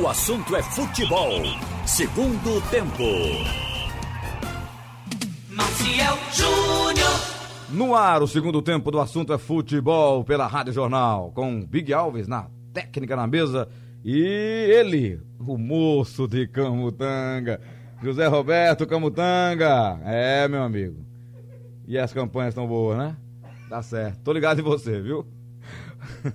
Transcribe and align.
O 0.00 0.08
assunto 0.08 0.56
é 0.56 0.62
futebol. 0.62 1.42
Segundo 1.84 2.62
tempo. 2.70 3.02
Maciel 5.50 6.16
Júnior. 6.32 7.10
No 7.68 7.94
ar, 7.94 8.22
o 8.22 8.26
segundo 8.26 8.62
tempo 8.62 8.90
do 8.90 8.98
assunto 8.98 9.34
é 9.34 9.38
futebol 9.38 10.24
pela 10.24 10.46
Rádio 10.46 10.72
Jornal, 10.72 11.30
com 11.34 11.62
Big 11.66 11.92
Alves 11.92 12.26
na 12.26 12.46
técnica 12.72 13.14
na 13.14 13.26
mesa 13.26 13.68
e 14.02 14.18
ele, 14.18 15.20
o 15.38 15.58
moço 15.58 16.26
de 16.26 16.46
Camutanga, 16.46 17.60
José 18.02 18.26
Roberto 18.28 18.86
Camutanga. 18.86 20.00
É, 20.06 20.48
meu 20.48 20.62
amigo. 20.62 21.04
E 21.86 21.98
as 21.98 22.14
campanhas 22.14 22.52
estão 22.52 22.66
boas, 22.66 22.96
né? 22.96 23.16
Tá 23.68 23.82
certo. 23.82 24.20
Tô 24.24 24.32
ligado 24.32 24.58
em 24.58 24.64
você, 24.64 25.02
viu? 25.02 25.26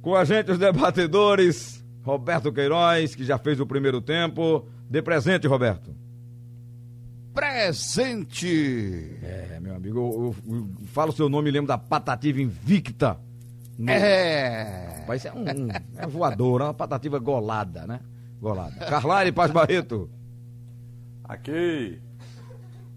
com 0.00 0.14
a 0.14 0.24
gente 0.24 0.52
os 0.52 0.58
debatedores, 0.58 1.79
Roberto 2.10 2.52
Queiroz, 2.52 3.14
que 3.14 3.24
já 3.24 3.38
fez 3.38 3.60
o 3.60 3.66
primeiro 3.66 4.00
tempo. 4.00 4.66
Dê 4.88 5.00
presente, 5.00 5.46
Roberto. 5.46 5.94
Presente! 7.32 9.16
É, 9.22 9.58
meu 9.60 9.76
amigo, 9.76 9.98
eu, 9.98 10.34
eu, 10.52 10.64
eu 10.80 10.86
falo 10.86 11.10
o 11.10 11.14
seu 11.14 11.28
nome 11.28 11.48
e 11.48 11.52
lembro 11.52 11.68
da 11.68 11.78
Patativa 11.78 12.40
Invicta. 12.40 13.16
No... 13.78 13.90
É! 13.90 15.04
Vai 15.06 15.18
ser 15.18 15.32
um, 15.32 15.42
um 15.42 15.68
é 15.96 16.06
voadora, 16.06 16.64
uma 16.64 16.74
patativa 16.74 17.18
golada, 17.18 17.86
né? 17.86 18.00
Golada. 18.40 18.74
Carlyle 18.86 19.32
Paz 19.32 19.50
Barreto. 19.52 20.10
Aqui. 21.24 22.00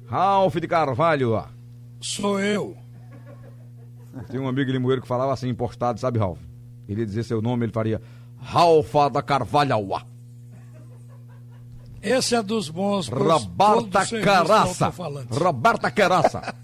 Ralph 0.08 0.56
de 0.56 0.68
Carvalho. 0.68 1.44
Sou 2.02 2.40
eu. 2.40 2.76
Tem 4.30 4.40
um 4.40 4.48
amigo 4.48 4.72
limoeiro 4.72 5.02
que 5.02 5.08
falava 5.08 5.32
assim, 5.32 5.50
impostado, 5.50 6.00
sabe, 6.00 6.20
Ralph? 6.20 6.40
Ele 6.88 7.02
ia 7.02 7.06
dizer 7.06 7.24
seu 7.24 7.42
nome, 7.42 7.66
ele 7.66 7.72
faria 7.72 8.02
Ralfa 8.44 9.10
da 9.10 9.22
Carvalho. 9.22 10.04
Esse 12.02 12.36
é 12.36 12.44
dos 12.44 12.70
bons. 12.70 13.08
Roberta 13.08 14.06
Caraça. 14.22 14.94
Roberta 15.32 15.90
Caraça. 15.90 16.56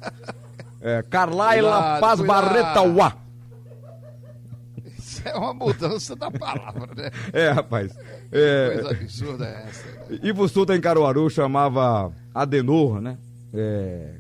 é, 0.82 1.02
Carlaila 1.10 2.00
Paz 2.02 2.20
Barreta 2.20 2.82
Uá. 2.82 3.16
Isso 4.98 5.22
é 5.26 5.36
uma 5.36 5.54
mudança 5.54 6.16
da 6.16 6.30
palavra, 6.30 6.90
né? 6.96 7.10
É, 7.32 7.50
rapaz. 7.52 7.98
É... 8.32 8.72
Coisa 8.74 8.92
absurda 8.92 9.46
é 9.46 9.66
essa. 9.68 9.86
Né? 9.88 10.20
Ivo 10.24 10.48
Sulta 10.48 10.76
em 10.76 10.82
Caruaru 10.82 11.30
chamava 11.30 12.12
Adenor, 12.34 13.02
né? 13.02 13.18
É... 13.54 14.16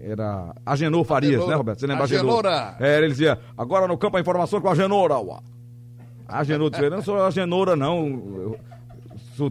Era 0.00 0.54
Agenor 0.64 1.04
Farias, 1.04 1.34
Agenor, 1.34 1.48
né, 1.48 1.56
Roberto? 1.56 1.80
Você 1.80 1.86
lembra 1.86 2.04
Agenor? 2.04 2.46
É, 2.78 2.98
ele 2.98 3.08
dizia, 3.08 3.38
agora 3.56 3.86
no 3.86 3.98
campo 3.98 4.16
a 4.16 4.20
informação 4.20 4.60
com 4.60 4.68
a 4.68 4.72
Agenora, 4.72 5.18
uá. 5.18 5.42
Agenor, 6.28 6.70
eu 6.78 6.90
não 6.90 7.02
sou 7.02 7.24
Agenora, 7.24 7.74
não. 7.74 8.06
Eu, 8.06 8.60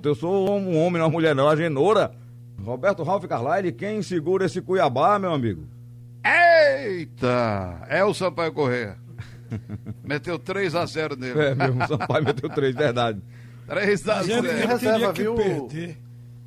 eu 0.03 0.16
sou 0.16 0.50
um 0.50 0.78
homem, 0.78 1.00
não 1.00 1.08
uma 1.08 1.11
mulher, 1.11 1.36
não. 1.36 1.50
Agenora. 1.50 2.11
Roberto 2.64 3.03
Ralf 3.03 3.25
Carlyle, 3.25 3.72
quem 3.72 4.02
segura 4.02 4.45
esse 4.45 4.61
Cuiabá, 4.61 5.17
meu 5.17 5.33
amigo? 5.33 5.64
Eita! 6.23 7.81
É 7.88 8.03
o 8.03 8.14
Sampaio 8.14 8.52
Correia. 8.52 8.98
meteu 10.03 10.38
3 10.38 10.75
a 10.75 10.86
0 10.86 11.16
nele. 11.16 11.39
É 11.39 11.55
mesmo, 11.55 11.83
o 11.83 11.88
Sampaio 11.88 12.23
meteu 12.23 12.50
3, 12.50 12.75
verdade. 12.75 13.22
3 13.67 14.09
a 14.09 14.23
0. 14.23 14.48
Ele, 14.48 14.64
ele 14.64 14.80
teria 14.80 15.14
que 15.14 15.22
viu? 15.22 15.36
perder 15.36 15.98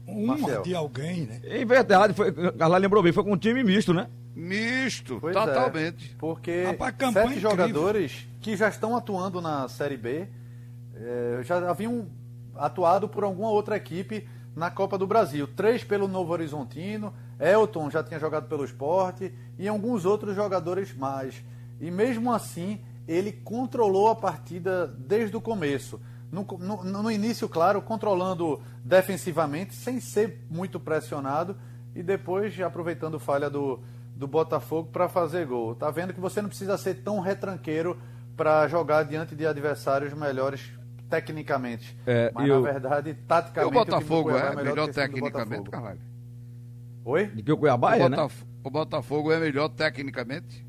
uma 0.06 0.36
Marcel. 0.36 0.62
de 0.62 0.74
alguém, 0.74 1.22
né? 1.22 1.40
Em 1.44 1.64
verdade, 1.64 2.14
foi, 2.14 2.32
Carlyle 2.32 2.82
lembrou 2.82 3.02
bem, 3.02 3.12
foi 3.12 3.24
com 3.24 3.32
um 3.32 3.36
time 3.36 3.62
misto, 3.62 3.94
né? 3.94 4.08
Misto, 4.34 5.18
pois 5.20 5.34
totalmente. 5.34 6.12
É, 6.12 6.18
porque 6.18 6.64
Rapaz, 6.64 6.94
sete 6.98 7.08
incrível. 7.10 7.50
jogadores 7.50 8.28
que 8.40 8.56
já 8.56 8.68
estão 8.68 8.96
atuando 8.96 9.40
na 9.40 9.68
Série 9.68 9.96
B 9.96 10.28
é, 10.94 11.40
já 11.42 11.68
haviam 11.68 12.06
atuado 12.54 13.08
por 13.08 13.24
alguma 13.24 13.50
outra 13.50 13.76
equipe 13.76 14.28
na 14.54 14.70
Copa 14.70 14.98
do 14.98 15.06
Brasil. 15.06 15.48
Três 15.48 15.82
pelo 15.82 16.06
Novo 16.06 16.32
Horizontino, 16.32 17.12
Elton 17.38 17.90
já 17.90 18.02
tinha 18.02 18.20
jogado 18.20 18.48
pelo 18.48 18.64
esporte 18.64 19.32
e 19.58 19.66
alguns 19.66 20.04
outros 20.04 20.34
jogadores 20.34 20.94
mais. 20.94 21.42
E 21.80 21.90
mesmo 21.90 22.32
assim, 22.32 22.80
ele 23.08 23.32
controlou 23.32 24.08
a 24.08 24.14
partida 24.14 24.86
desde 24.86 25.36
o 25.36 25.40
começo. 25.40 26.00
No, 26.30 26.46
no, 26.58 27.02
no, 27.02 27.10
início, 27.10 27.48
claro, 27.48 27.82
controlando 27.82 28.60
defensivamente, 28.84 29.74
sem 29.74 29.98
ser 29.98 30.44
muito 30.48 30.78
pressionado, 30.78 31.56
e 31.92 32.04
depois 32.04 32.60
aproveitando 32.60 33.19
falha 33.19 33.50
do, 33.50 33.80
do 34.20 34.28
Botafogo 34.28 34.91
para 34.92 35.08
fazer 35.08 35.47
gol. 35.47 35.75
Tá 35.75 35.91
vendo 35.91 36.12
que 36.12 36.20
você 36.20 36.42
não 36.42 36.50
precisa 36.50 36.76
ser 36.76 36.97
tão 36.97 37.20
retranqueiro 37.20 37.98
para 38.36 38.69
jogar 38.69 39.03
diante 39.04 39.34
de 39.34 39.47
adversários 39.47 40.12
melhores 40.12 40.70
tecnicamente. 41.08 41.98
É, 42.06 42.31
mas, 42.34 42.47
na 42.47 42.60
verdade, 42.60 43.14
taticamente. 43.26 43.75
E 43.75 43.81
o 43.81 43.84
Botafogo 43.84 44.28
o 44.31 44.36
é, 44.36 44.38
é 44.38 44.50
melhor, 44.50 44.64
melhor 44.64 44.88
tecnicamente, 44.88 45.70
Carvalho? 45.70 46.00
Oi? 47.03 47.26
De 47.28 47.42
que 47.42 47.50
o 47.50 47.56
Cuiabá 47.56 47.92
o 47.92 47.94
é, 47.94 48.08
né? 48.10 48.28
O 48.62 48.70
Botafogo 48.70 49.32
é 49.32 49.41
melhor 49.41 49.70
tecnicamente? 49.70 50.66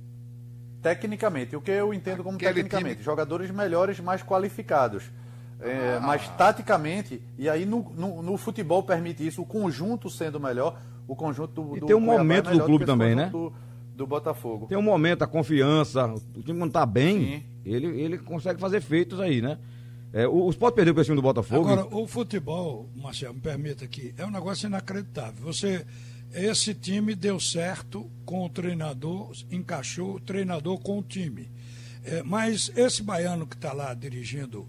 Tecnicamente. 0.81 1.53
O 1.53 1.61
que 1.61 1.71
eu 1.71 1.93
entendo 1.93 2.23
como 2.23 2.37
Aquele 2.37 2.53
tecnicamente? 2.53 2.95
Time... 2.95 3.03
Jogadores 3.03 3.51
melhores, 3.51 3.99
mais 3.99 4.23
qualificados. 4.23 5.11
É, 5.59 5.97
ah. 5.97 5.99
Mas 5.99 6.25
taticamente, 6.37 7.21
e 7.37 7.49
aí 7.49 7.65
no, 7.65 7.83
no, 7.95 8.23
no, 8.23 8.37
futebol 8.37 8.81
permite 8.81 9.27
isso, 9.27 9.41
o 9.41 9.45
conjunto 9.45 10.09
sendo 10.09 10.39
melhor, 10.39 10.79
o 11.07 11.15
conjunto 11.15 11.61
do. 11.61 11.77
E 11.77 11.79
do 11.79 11.85
tem 11.85 11.95
um 11.95 12.01
momento 12.01 12.49
é 12.49 12.53
do 12.53 12.63
clube 12.63 12.85
também, 12.85 13.15
né? 13.15 13.29
Do, 13.29 13.53
do, 13.95 14.07
Botafogo. 14.07 14.67
Tem 14.67 14.77
um 14.77 14.81
momento, 14.81 15.23
a 15.23 15.27
confiança, 15.27 16.13
o 16.35 16.41
time 16.41 16.57
não 16.57 16.69
tá 16.69 16.85
bem, 16.85 17.45
ele, 17.65 17.87
ele 18.01 18.17
consegue 18.17 18.59
fazer 18.59 18.81
feitos 18.81 19.19
aí, 19.19 19.41
né? 19.41 19.57
É, 20.13 20.27
o, 20.27 20.45
o 20.45 20.49
Sport 20.49 20.75
perdeu 20.75 20.93
para 20.93 21.01
o 21.01 21.03
time 21.03 21.15
do 21.15 21.21
Botafogo. 21.21 21.69
Agora, 21.69 21.87
o 21.95 22.07
futebol, 22.07 22.89
Marcelo, 22.95 23.33
me 23.33 23.41
permita 23.41 23.85
aqui, 23.85 24.13
é 24.17 24.25
um 24.25 24.31
negócio 24.31 24.67
inacreditável. 24.67 25.43
Você. 25.45 25.85
Esse 26.33 26.73
time 26.73 27.13
deu 27.13 27.41
certo 27.41 28.09
com 28.23 28.45
o 28.45 28.49
treinador, 28.49 29.33
encaixou 29.51 30.15
o 30.15 30.19
treinador 30.19 30.79
com 30.79 30.99
o 30.99 31.03
time. 31.03 31.51
É, 32.05 32.23
mas 32.23 32.71
esse 32.73 33.03
baiano 33.03 33.45
que 33.45 33.55
está 33.55 33.73
lá 33.73 33.93
dirigindo 33.93 34.65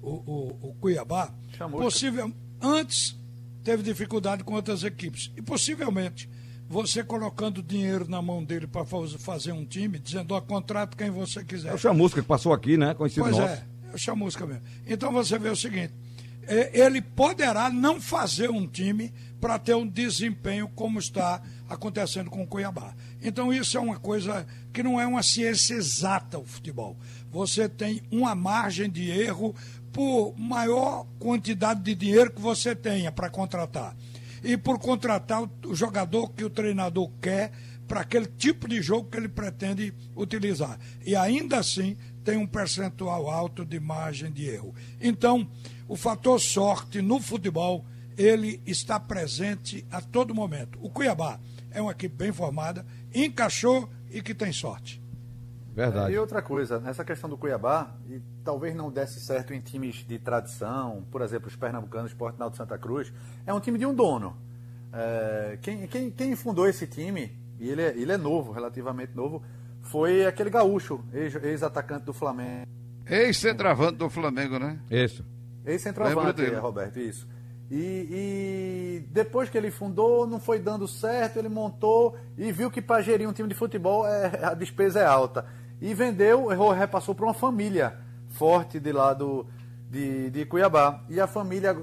o, 0.00 0.10
o, 0.10 0.68
o 0.68 0.74
Cuiabá, 0.80 1.32
possível, 1.72 2.32
antes 2.60 3.16
teve 3.62 3.82
dificuldade 3.82 4.44
com 4.44 4.54
outras 4.54 4.82
equipes. 4.82 5.30
E 5.36 5.42
possivelmente 5.42 6.28
você 6.68 7.04
colocando 7.04 7.62
dinheiro 7.62 8.08
na 8.08 8.22
mão 8.22 8.42
dele 8.42 8.66
para 8.66 8.84
fazer 8.84 9.52
um 9.52 9.64
time, 9.64 9.98
dizendo, 9.98 10.34
ó, 10.34 10.40
contrato 10.40 10.96
quem 10.96 11.10
você 11.10 11.44
quiser. 11.44 11.70
É 11.70 11.74
o 11.74 11.78
Chamusca 11.78 12.22
que 12.22 12.26
passou 12.26 12.52
aqui, 12.52 12.76
né? 12.76 12.94
Conhecido 12.94 13.24
pois 13.24 13.36
nosso. 13.36 13.52
é, 13.52 13.64
é 13.92 13.94
o 13.94 13.98
Chamusca 13.98 14.46
mesmo. 14.46 14.62
Então 14.86 15.12
você 15.12 15.38
vê 15.38 15.50
o 15.50 15.56
seguinte, 15.56 15.92
é, 16.46 16.80
ele 16.80 17.00
poderá 17.00 17.70
não 17.70 18.00
fazer 18.00 18.50
um 18.50 18.66
time 18.66 19.12
para 19.40 19.58
ter 19.58 19.74
um 19.74 19.86
desempenho 19.86 20.68
como 20.68 20.98
está 20.98 21.42
acontecendo 21.68 22.30
com 22.30 22.42
o 22.42 22.46
Cuiabá. 22.46 22.94
Então 23.20 23.52
isso 23.52 23.76
é 23.76 23.80
uma 23.80 23.98
coisa 23.98 24.46
que 24.72 24.82
não 24.82 25.00
é 25.00 25.06
uma 25.06 25.22
ciência 25.22 25.74
exata 25.74 26.38
o 26.38 26.44
futebol. 26.44 26.96
Você 27.32 27.68
tem 27.68 28.02
uma 28.10 28.34
margem 28.34 28.90
de 28.90 29.10
erro 29.10 29.54
por 29.90 30.34
maior 30.38 31.06
quantidade 31.18 31.82
de 31.82 31.94
dinheiro 31.94 32.30
que 32.30 32.40
você 32.40 32.76
tenha 32.76 33.10
para 33.10 33.30
contratar. 33.30 33.96
E 34.44 34.56
por 34.56 34.78
contratar 34.78 35.42
o 35.66 35.74
jogador 35.74 36.30
que 36.30 36.44
o 36.44 36.50
treinador 36.50 37.10
quer 37.20 37.52
para 37.88 38.00
aquele 38.00 38.26
tipo 38.26 38.68
de 38.68 38.80
jogo 38.80 39.08
que 39.08 39.16
ele 39.16 39.28
pretende 39.28 39.94
utilizar. 40.14 40.78
E 41.04 41.16
ainda 41.16 41.58
assim 41.58 41.96
tem 42.24 42.36
um 42.36 42.46
percentual 42.46 43.28
alto 43.30 43.64
de 43.64 43.80
margem 43.80 44.30
de 44.30 44.46
erro. 44.46 44.74
Então, 45.00 45.48
o 45.88 45.96
fator 45.96 46.40
sorte 46.40 47.02
no 47.02 47.20
futebol, 47.20 47.84
ele 48.16 48.62
está 48.66 49.00
presente 49.00 49.84
a 49.90 50.00
todo 50.00 50.34
momento. 50.34 50.78
O 50.80 50.90
Cuiabá 50.90 51.40
é 51.70 51.80
uma 51.80 51.92
equipe 51.92 52.14
bem 52.14 52.32
formada, 52.32 52.86
encaixou 53.14 53.88
e 54.10 54.22
que 54.22 54.34
tem 54.34 54.52
sorte. 54.52 55.01
Verdade. 55.74 56.12
É, 56.12 56.16
e 56.16 56.18
outra 56.18 56.42
coisa, 56.42 56.78
nessa 56.78 57.04
questão 57.04 57.28
do 57.28 57.36
Cuiabá, 57.36 57.94
e 58.08 58.20
talvez 58.44 58.74
não 58.74 58.90
desse 58.90 59.20
certo 59.20 59.54
em 59.54 59.60
times 59.60 59.96
de 60.06 60.18
tradição, 60.18 61.04
por 61.10 61.22
exemplo, 61.22 61.48
os 61.48 61.56
pernambucanos, 61.56 62.10
o 62.10 62.14
Esporte 62.14 62.38
de 62.38 62.56
Santa 62.56 62.76
Cruz, 62.76 63.12
é 63.46 63.54
um 63.54 63.60
time 63.60 63.78
de 63.78 63.86
um 63.86 63.94
dono. 63.94 64.36
É, 64.92 65.58
quem, 65.62 65.86
quem, 65.86 66.10
quem, 66.10 66.36
fundou 66.36 66.68
esse 66.68 66.86
time, 66.86 67.38
e 67.58 67.70
ele 67.70 67.80
é, 67.80 67.88
ele 67.96 68.12
é 68.12 68.18
novo, 68.18 68.52
relativamente 68.52 69.14
novo, 69.16 69.42
foi 69.80 70.26
aquele 70.26 70.50
gaúcho, 70.50 71.02
ex-atacante 71.12 72.04
do 72.04 72.12
Flamengo. 72.12 72.66
Ex-centroavante 73.06 73.96
do 73.96 74.10
Flamengo, 74.10 74.58
né? 74.58 74.78
Isso. 74.90 75.24
Ex-centroavante, 75.64 76.44
é, 76.44 76.58
Roberto, 76.58 76.98
isso. 76.98 77.26
E, 77.74 78.06
e, 79.00 79.06
depois 79.08 79.48
que 79.48 79.56
ele 79.56 79.70
fundou, 79.70 80.26
não 80.26 80.38
foi 80.38 80.58
dando 80.58 80.86
certo, 80.86 81.38
ele 81.38 81.48
montou 81.48 82.18
e 82.36 82.52
viu 82.52 82.70
que 82.70 82.82
para 82.82 83.00
gerir 83.00 83.26
um 83.26 83.32
time 83.32 83.48
de 83.48 83.54
futebol 83.54 84.06
é, 84.06 84.40
a 84.44 84.52
despesa 84.52 85.00
é 85.00 85.06
alta 85.06 85.46
e 85.80 85.94
vendeu, 85.94 86.48
repassou 86.48 87.14
para 87.14 87.24
uma 87.24 87.32
família 87.32 87.96
forte 88.28 88.78
de 88.78 88.92
lá 88.92 89.14
do, 89.14 89.46
de, 89.90 90.28
de 90.28 90.44
Cuiabá. 90.44 91.02
E 91.08 91.18
a 91.18 91.26
família 91.26 91.74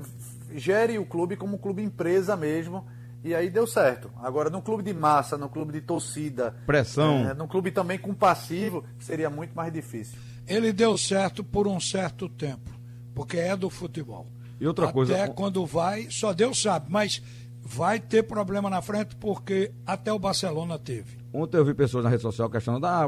gere 0.53 0.99
o 0.99 1.05
clube 1.07 1.35
como 1.35 1.55
um 1.55 1.57
clube 1.59 1.81
empresa 1.81 2.37
mesmo. 2.37 2.85
E 3.23 3.33
aí 3.33 3.49
deu 3.49 3.65
certo. 3.65 4.11
Agora, 4.21 4.51
no 4.51 4.61
clube 4.61 4.83
de 4.83 4.93
massa, 4.93 5.39
no 5.39 5.49
clube 5.49 5.73
de 5.73 5.81
torcida, 5.81 6.55
pressão, 6.67 7.27
é, 7.27 7.33
no 7.33 7.47
clube 7.47 7.71
também 7.71 7.97
com 7.97 8.13
passivo, 8.13 8.85
seria 8.99 9.29
muito 9.29 9.55
mais 9.55 9.73
difícil. 9.73 10.19
Ele 10.47 10.71
deu 10.71 10.95
certo 10.99 11.43
por 11.43 11.67
um 11.67 11.79
certo 11.79 12.29
tempo 12.29 12.79
porque 13.19 13.37
é 13.37 13.53
do 13.53 13.69
futebol. 13.69 14.27
E 14.59 14.67
outra 14.67 14.85
até 14.85 14.93
coisa. 14.93 15.15
Até 15.15 15.33
quando 15.33 15.65
vai, 15.65 16.07
só 16.09 16.33
Deus 16.33 16.61
sabe, 16.61 16.87
mas 16.89 17.21
vai 17.61 17.99
ter 17.99 18.23
problema 18.23 18.69
na 18.69 18.81
frente 18.81 19.15
porque 19.15 19.71
até 19.85 20.11
o 20.11 20.19
Barcelona 20.19 20.77
teve. 20.77 21.17
Ontem 21.31 21.57
eu 21.57 21.65
vi 21.65 21.73
pessoas 21.73 22.03
na 22.03 22.09
rede 22.09 22.21
social 22.21 22.49
questionando, 22.49 22.85
ah, 22.85 23.07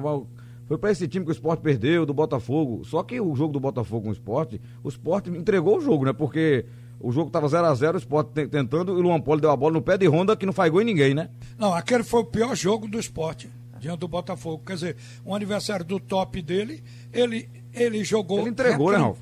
foi 0.68 0.78
para 0.78 0.92
esse 0.92 1.08
time 1.08 1.26
que 1.26 1.32
o 1.32 1.34
esporte 1.34 1.62
perdeu, 1.62 2.06
do 2.06 2.14
Botafogo. 2.14 2.86
Só 2.86 3.04
que 3.04 3.20
o 3.20 3.36
jogo 3.36 3.52
do 3.52 3.60
Botafogo 3.60 4.04
com 4.04 4.10
o 4.10 4.14
esporte, 4.14 4.62
o 4.84 4.90
esporte 4.90 5.30
entregou 5.30 5.78
o 5.78 5.82
jogo, 5.82 6.06
né? 6.06 6.14
Porque 6.14 6.66
o 6.98 7.12
jogo 7.12 7.28
estava 7.28 7.48
0x0, 7.48 7.96
o 7.96 7.98
esporte 7.98 8.48
tentando, 8.48 8.94
e 8.94 8.96
o 8.96 9.02
Luan 9.02 9.20
Poli 9.20 9.42
deu 9.42 9.52
a 9.52 9.58
bola 9.58 9.74
no 9.74 9.82
pé 9.82 9.98
de 9.98 10.08
Honda 10.08 10.36
que 10.36 10.46
não 10.46 10.54
faz 10.54 10.72
gol 10.72 10.82
em 10.82 10.86
ninguém, 10.86 11.14
né? 11.14 11.30
Não, 11.58 11.74
aquele 11.74 12.04
foi 12.04 12.22
o 12.22 12.26
pior 12.26 12.56
jogo 12.56 12.88
do 12.88 13.00
esporte, 13.00 13.50
diante 13.80 14.00
do 14.00 14.08
Botafogo. 14.08 14.64
Quer 14.66 14.76
dizer, 14.76 14.96
um 15.26 15.36
aniversário 15.36 15.84
do 15.84 16.00
top 16.00 16.42
dele, 16.42 16.84
ele, 17.12 17.50
ele 17.74 18.04
jogou 18.04 18.40
ele 18.40 18.52
entregou, 18.52 18.92
né, 18.92 19.14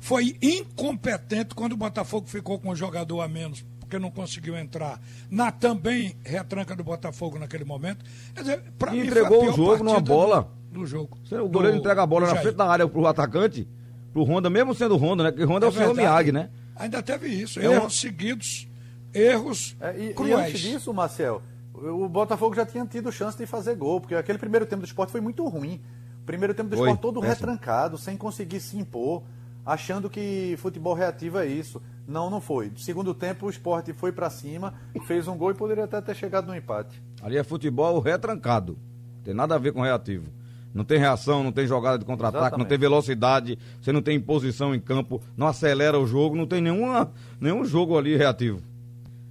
foi 0.00 0.36
incompetente 0.42 1.54
quando 1.54 1.74
o 1.74 1.76
Botafogo 1.76 2.26
ficou 2.26 2.58
com 2.58 2.70
um 2.70 2.76
jogador 2.76 3.20
a 3.20 3.28
menos 3.28 3.64
porque 3.90 3.98
não 3.98 4.10
conseguiu 4.10 4.56
entrar 4.56 5.00
na 5.28 5.50
também 5.50 6.14
retranca 6.24 6.76
do 6.76 6.84
Botafogo 6.84 7.40
naquele 7.40 7.64
momento. 7.64 8.04
Quer 8.32 8.40
dizer, 8.40 8.62
pra 8.78 8.94
e 8.94 9.04
entregou 9.04 9.48
o 9.48 9.52
jogo 9.52 9.82
numa 9.82 9.98
bola. 9.98 10.48
Do, 10.70 10.80
do 10.80 10.86
jogo. 10.86 11.18
O 11.32 11.48
goleiro 11.48 11.76
do, 11.76 11.80
entrega 11.80 12.02
a 12.02 12.06
bola 12.06 12.28
na 12.28 12.36
frente 12.36 12.54
da 12.54 12.66
área 12.66 12.86
pro 12.86 13.04
atacante, 13.04 13.68
pro 14.12 14.22
Honda, 14.22 14.48
mesmo 14.48 14.72
sendo 14.76 14.96
Honda, 14.96 15.24
né? 15.24 15.32
Que 15.32 15.42
Honda 15.42 15.66
é, 15.66 15.68
é 15.68 15.72
o 15.72 15.74
senhor 15.74 15.94
Miyagi, 15.94 16.30
né? 16.30 16.50
Ainda 16.76 17.02
teve 17.02 17.26
isso. 17.28 17.58
É. 17.58 17.64
Erros 17.64 18.00
seguidos, 18.00 18.68
erros 19.12 19.76
é, 19.80 19.98
e, 19.98 20.14
cruéis. 20.14 20.38
E 20.38 20.48
antes 20.48 20.60
disso, 20.60 20.94
Marcel, 20.94 21.42
o 21.74 22.08
Botafogo 22.08 22.54
já 22.54 22.64
tinha 22.64 22.86
tido 22.86 23.10
chance 23.10 23.36
de 23.36 23.44
fazer 23.44 23.74
gol, 23.74 24.00
porque 24.00 24.14
aquele 24.14 24.38
primeiro 24.38 24.66
tempo 24.66 24.82
do 24.82 24.86
esporte 24.86 25.10
foi 25.10 25.20
muito 25.20 25.44
ruim. 25.48 25.80
O 26.22 26.26
primeiro 26.26 26.54
tempo 26.54 26.70
do 26.70 26.76
foi, 26.76 26.86
esporte 26.86 27.02
todo 27.02 27.18
retrancado, 27.18 27.98
sem 27.98 28.16
conseguir 28.16 28.60
se 28.60 28.78
impor, 28.78 29.24
achando 29.64 30.10
que 30.10 30.56
futebol 30.58 30.94
reativo 30.94 31.38
é 31.38 31.46
isso. 31.46 31.80
Não, 32.06 32.28
não 32.28 32.40
foi. 32.40 32.72
Segundo 32.76 33.14
tempo, 33.14 33.46
o 33.46 33.50
esporte 33.50 33.92
foi 33.92 34.10
para 34.10 34.28
cima, 34.30 34.74
fez 35.06 35.28
um 35.28 35.36
gol 35.36 35.52
e 35.52 35.54
poderia 35.54 35.84
até 35.84 36.00
ter 36.00 36.16
chegado 36.16 36.46
no 36.46 36.56
empate. 36.56 37.00
Ali 37.22 37.36
é 37.36 37.44
futebol 37.44 38.00
retrancado. 38.00 38.78
Tem 39.22 39.34
nada 39.34 39.54
a 39.54 39.58
ver 39.58 39.72
com 39.72 39.82
reativo. 39.82 40.26
Não 40.72 40.84
tem 40.84 40.98
reação, 40.98 41.42
não 41.42 41.52
tem 41.52 41.66
jogada 41.66 41.98
de 41.98 42.04
contra-ataque, 42.04 42.56
não 42.56 42.64
tem 42.64 42.78
velocidade, 42.78 43.58
você 43.80 43.90
não 43.90 44.00
tem 44.00 44.16
imposição 44.16 44.72
em 44.72 44.80
campo, 44.80 45.20
não 45.36 45.48
acelera 45.48 45.98
o 45.98 46.06
jogo, 46.06 46.36
não 46.36 46.46
tem 46.46 46.60
nenhuma, 46.60 47.12
nenhum 47.40 47.64
jogo 47.64 47.98
ali 47.98 48.16
reativo. 48.16 48.62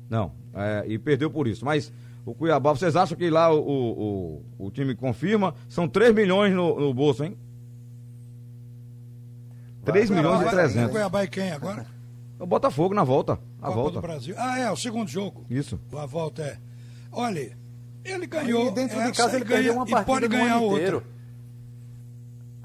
Não, 0.09 0.33
é, 0.53 0.83
e 0.87 0.97
perdeu 0.97 1.29
por 1.29 1.47
isso. 1.47 1.63
Mas 1.63 1.93
o 2.25 2.35
Cuiabá, 2.35 2.73
vocês 2.73 2.95
acham 2.95 3.17
que 3.17 3.29
lá 3.29 3.53
o, 3.53 4.41
o, 4.57 4.65
o 4.67 4.71
time 4.71 4.93
confirma? 4.95 5.55
São 5.69 5.87
3 5.87 6.13
milhões 6.13 6.53
no, 6.53 6.77
no 6.79 6.93
bolso, 6.93 7.23
hein? 7.23 7.37
3 9.91 10.09
milhões 10.09 10.41
e 10.41 10.49
300. 10.49 10.89
O 10.89 10.91
Cuiabá 10.91 11.23
e 11.23 11.27
quem 11.27 11.51
agora? 11.51 11.85
O 12.39 12.45
Botafogo 12.45 12.93
na 12.93 13.03
volta. 13.03 13.33
A 13.61 13.67
Copa 13.67 13.73
volta. 13.73 13.91
do 13.93 14.01
Brasil. 14.01 14.35
Ah, 14.37 14.59
é, 14.59 14.71
o 14.71 14.75
segundo 14.75 15.09
jogo. 15.09 15.45
Isso. 15.49 15.79
A 15.93 16.05
volta 16.05 16.41
é. 16.41 16.57
Olha, 17.11 17.57
ele 18.03 18.27
ganhou. 18.27 18.67
E 18.67 18.71
dentro 18.71 19.03
de 19.03 19.11
casa 19.11 19.35
ele 19.35 19.45
ganha, 19.45 19.57
perdeu 19.57 19.73
uma 19.73 19.85
partida 19.85 20.05
pode 20.05 20.27
ganhar 20.27 20.59
outra. 20.59 21.03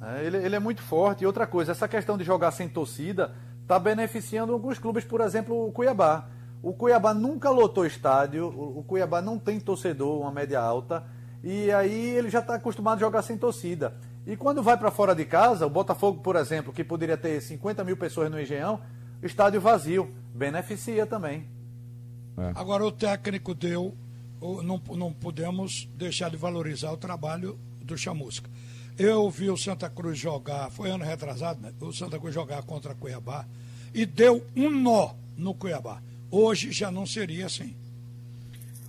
É, 0.02 0.24
ele, 0.24 0.36
ele 0.36 0.56
é 0.56 0.58
muito 0.58 0.82
forte. 0.82 1.24
E 1.24 1.26
outra 1.26 1.46
coisa, 1.46 1.72
essa 1.72 1.88
questão 1.88 2.16
de 2.16 2.24
jogar 2.24 2.50
sem 2.52 2.68
torcida 2.68 3.34
está 3.62 3.78
beneficiando 3.78 4.52
alguns 4.52 4.78
clubes, 4.78 5.04
por 5.04 5.20
exemplo, 5.20 5.66
o 5.66 5.72
Cuiabá. 5.72 6.28
O 6.62 6.72
Cuiabá 6.72 7.12
nunca 7.12 7.50
lotou 7.50 7.84
estádio, 7.84 8.46
o, 8.46 8.78
o 8.78 8.84
Cuiabá 8.84 9.20
não 9.20 9.38
tem 9.38 9.60
torcedor, 9.60 10.20
uma 10.20 10.30
média 10.30 10.60
alta, 10.60 11.04
e 11.42 11.70
aí 11.70 12.10
ele 12.16 12.30
já 12.30 12.38
está 12.38 12.54
acostumado 12.54 12.96
a 12.96 13.00
jogar 13.00 13.22
sem 13.22 13.36
torcida. 13.36 13.94
E 14.26 14.36
quando 14.36 14.62
vai 14.62 14.76
para 14.76 14.90
fora 14.90 15.14
de 15.14 15.24
casa, 15.24 15.66
o 15.66 15.70
Botafogo, 15.70 16.20
por 16.20 16.36
exemplo, 16.36 16.72
que 16.72 16.82
poderia 16.82 17.16
ter 17.16 17.40
50 17.40 17.84
mil 17.84 17.96
pessoas 17.96 18.30
no 18.30 18.40
Engenhão, 18.40 18.80
estádio 19.22 19.60
vazio. 19.60 20.14
Beneficia 20.34 21.06
também. 21.06 21.46
É. 22.36 22.52
Agora, 22.54 22.84
o 22.84 22.90
técnico 22.90 23.54
deu. 23.54 23.94
Não, 24.62 24.80
não 24.96 25.12
podemos 25.12 25.88
deixar 25.94 26.30
de 26.30 26.36
valorizar 26.36 26.92
o 26.92 26.96
trabalho 26.96 27.58
do 27.80 27.96
Chamusca. 27.96 28.50
Eu 28.98 29.30
vi 29.30 29.50
o 29.50 29.56
Santa 29.56 29.88
Cruz 29.88 30.18
jogar, 30.18 30.70
foi 30.70 30.90
ano 30.90 31.04
retrasado, 31.04 31.60
né? 31.62 31.72
O 31.80 31.92
Santa 31.92 32.18
Cruz 32.18 32.34
jogar 32.34 32.62
contra 32.62 32.94
Cuiabá 32.94 33.46
e 33.94 34.04
deu 34.04 34.44
um 34.54 34.70
nó 34.70 35.14
no 35.36 35.54
Cuiabá. 35.54 36.02
Hoje 36.30 36.72
já 36.72 36.90
não 36.90 37.06
seria 37.06 37.46
assim. 37.46 37.74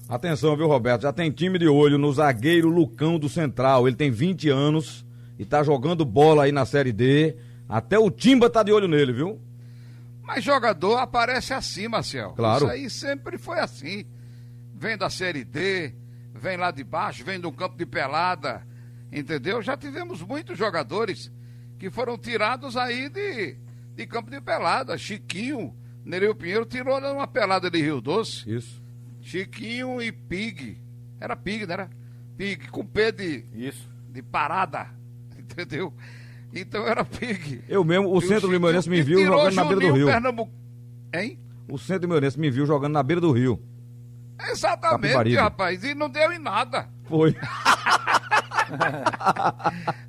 Atenção, 0.09 0.57
viu, 0.57 0.67
Roberto? 0.67 1.03
Já 1.03 1.13
tem 1.13 1.31
time 1.31 1.57
de 1.57 1.67
olho 1.67 1.97
no 1.97 2.11
zagueiro 2.11 2.69
Lucão 2.69 3.17
do 3.17 3.29
Central. 3.29 3.87
Ele 3.87 3.95
tem 3.95 4.11
20 4.11 4.49
anos 4.49 5.04
e 5.37 5.45
tá 5.45 5.63
jogando 5.63 6.05
bola 6.05 6.43
aí 6.43 6.51
na 6.51 6.65
Série 6.65 6.91
D. 6.91 7.35
Até 7.67 7.97
o 7.97 8.11
Timba 8.11 8.49
tá 8.49 8.63
de 8.63 8.71
olho 8.71 8.87
nele, 8.87 9.11
viu? 9.11 9.41
Mas 10.21 10.43
jogador 10.43 10.97
aparece 10.97 11.53
assim, 11.53 11.87
Marcel. 11.87 12.31
Claro. 12.31 12.65
Isso 12.65 12.71
aí 12.71 12.89
sempre 12.89 13.37
foi 13.37 13.59
assim. 13.59 14.05
Vem 14.73 14.97
da 14.97 15.09
Série 15.09 15.43
D, 15.43 15.93
vem 16.33 16.57
lá 16.57 16.71
de 16.71 16.83
baixo, 16.83 17.23
vem 17.23 17.39
do 17.39 17.51
campo 17.51 17.77
de 17.77 17.85
pelada, 17.85 18.65
entendeu? 19.11 19.61
Já 19.61 19.77
tivemos 19.77 20.21
muitos 20.21 20.57
jogadores 20.57 21.31
que 21.77 21.89
foram 21.89 22.17
tirados 22.17 22.75
aí 22.75 23.09
de, 23.09 23.55
de 23.95 24.05
campo 24.07 24.29
de 24.29 24.41
pelada. 24.41 24.97
Chiquinho, 24.97 25.75
Nereu 26.03 26.35
Pinheiro 26.35 26.65
tirou 26.65 26.99
uma 26.99 27.27
pelada 27.27 27.69
de 27.69 27.81
Rio 27.81 28.01
Doce. 28.01 28.49
Isso. 28.49 28.81
Chiquinho 29.21 30.01
e 30.01 30.11
Pig. 30.11 30.77
Era 31.19 31.35
Pig, 31.35 31.65
não 31.65 31.73
era? 31.73 31.89
Pig 32.37 32.67
com 32.69 32.85
pé 32.85 33.11
de, 33.11 33.45
Isso. 33.53 33.89
de 34.09 34.21
parada, 34.21 34.89
entendeu? 35.51 35.93
Então 36.53 36.87
era 36.87 37.03
Pig. 37.03 37.63
Eu 37.67 37.83
mesmo, 37.83 38.13
o 38.13 38.21
Centro 38.21 38.51
Limoeirense 38.51 38.89
me 38.89 39.01
viu 39.01 39.25
jogando 39.25 39.55
na 39.55 39.65
beira 39.65 39.81
do 39.81 39.93
rio. 39.93 40.07
Pernambu... 40.07 40.49
Hein? 41.13 41.39
O 41.67 41.77
Centro 41.77 42.03
Limoeirense 42.03 42.39
me 42.39 42.49
viu 42.49 42.65
jogando 42.65 42.93
na 42.93 43.03
beira 43.03 43.19
do 43.19 43.31
rio. 43.31 43.61
Exatamente, 44.49 45.01
Capibaribe. 45.01 45.35
rapaz. 45.35 45.83
E 45.83 45.93
não 45.93 46.09
deu 46.09 46.31
em 46.31 46.39
nada. 46.39 46.87
Foi. 47.05 47.35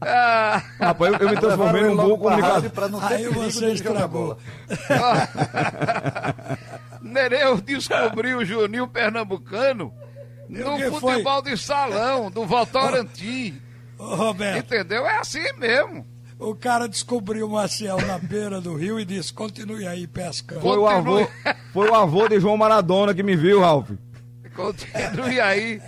ah. 0.01 0.63
Rapaz, 0.81 1.15
eu, 1.15 1.21
eu 1.21 1.31
me 1.31 1.37
transformei 1.37 1.83
num 1.83 1.97
bom 1.97 2.19
comunicador. 2.19 2.71
Aí 3.11 3.29
você 3.29 3.73
estragou. 3.73 4.39
Nereu 7.03 7.61
descobriu 7.61 8.39
o 8.39 8.45
Juninho 8.45 8.89
Pernambucano 8.89 9.93
no 10.49 10.79
futebol 10.79 11.43
foi? 11.43 11.51
de 11.51 11.57
salão, 11.57 12.31
do 12.31 12.45
Votorantim. 12.45 13.61
Roberto. 13.99 14.75
Entendeu? 14.75 15.07
É 15.07 15.19
assim 15.19 15.53
mesmo. 15.59 16.07
O 16.39 16.55
cara 16.55 16.87
descobriu 16.87 17.47
o 17.47 17.53
Maciel 17.53 17.97
na 18.07 18.19
beira 18.19 18.61
do 18.61 18.75
rio 18.75 19.01
e 19.01 19.05
disse: 19.05 19.33
continue 19.33 19.87
aí 19.87 20.07
pescando. 20.07 20.61
Foi 20.61 20.77
o 20.77 20.87
avô, 20.87 21.27
foi 21.73 21.89
o 21.89 21.95
avô 21.95 22.29
de 22.29 22.39
João 22.39 22.59
Maradona 22.59 23.15
que 23.15 23.23
me 23.23 23.35
viu, 23.35 23.61
Ralf. 23.61 23.91
Continue 24.55 25.41
aí, 25.41 25.81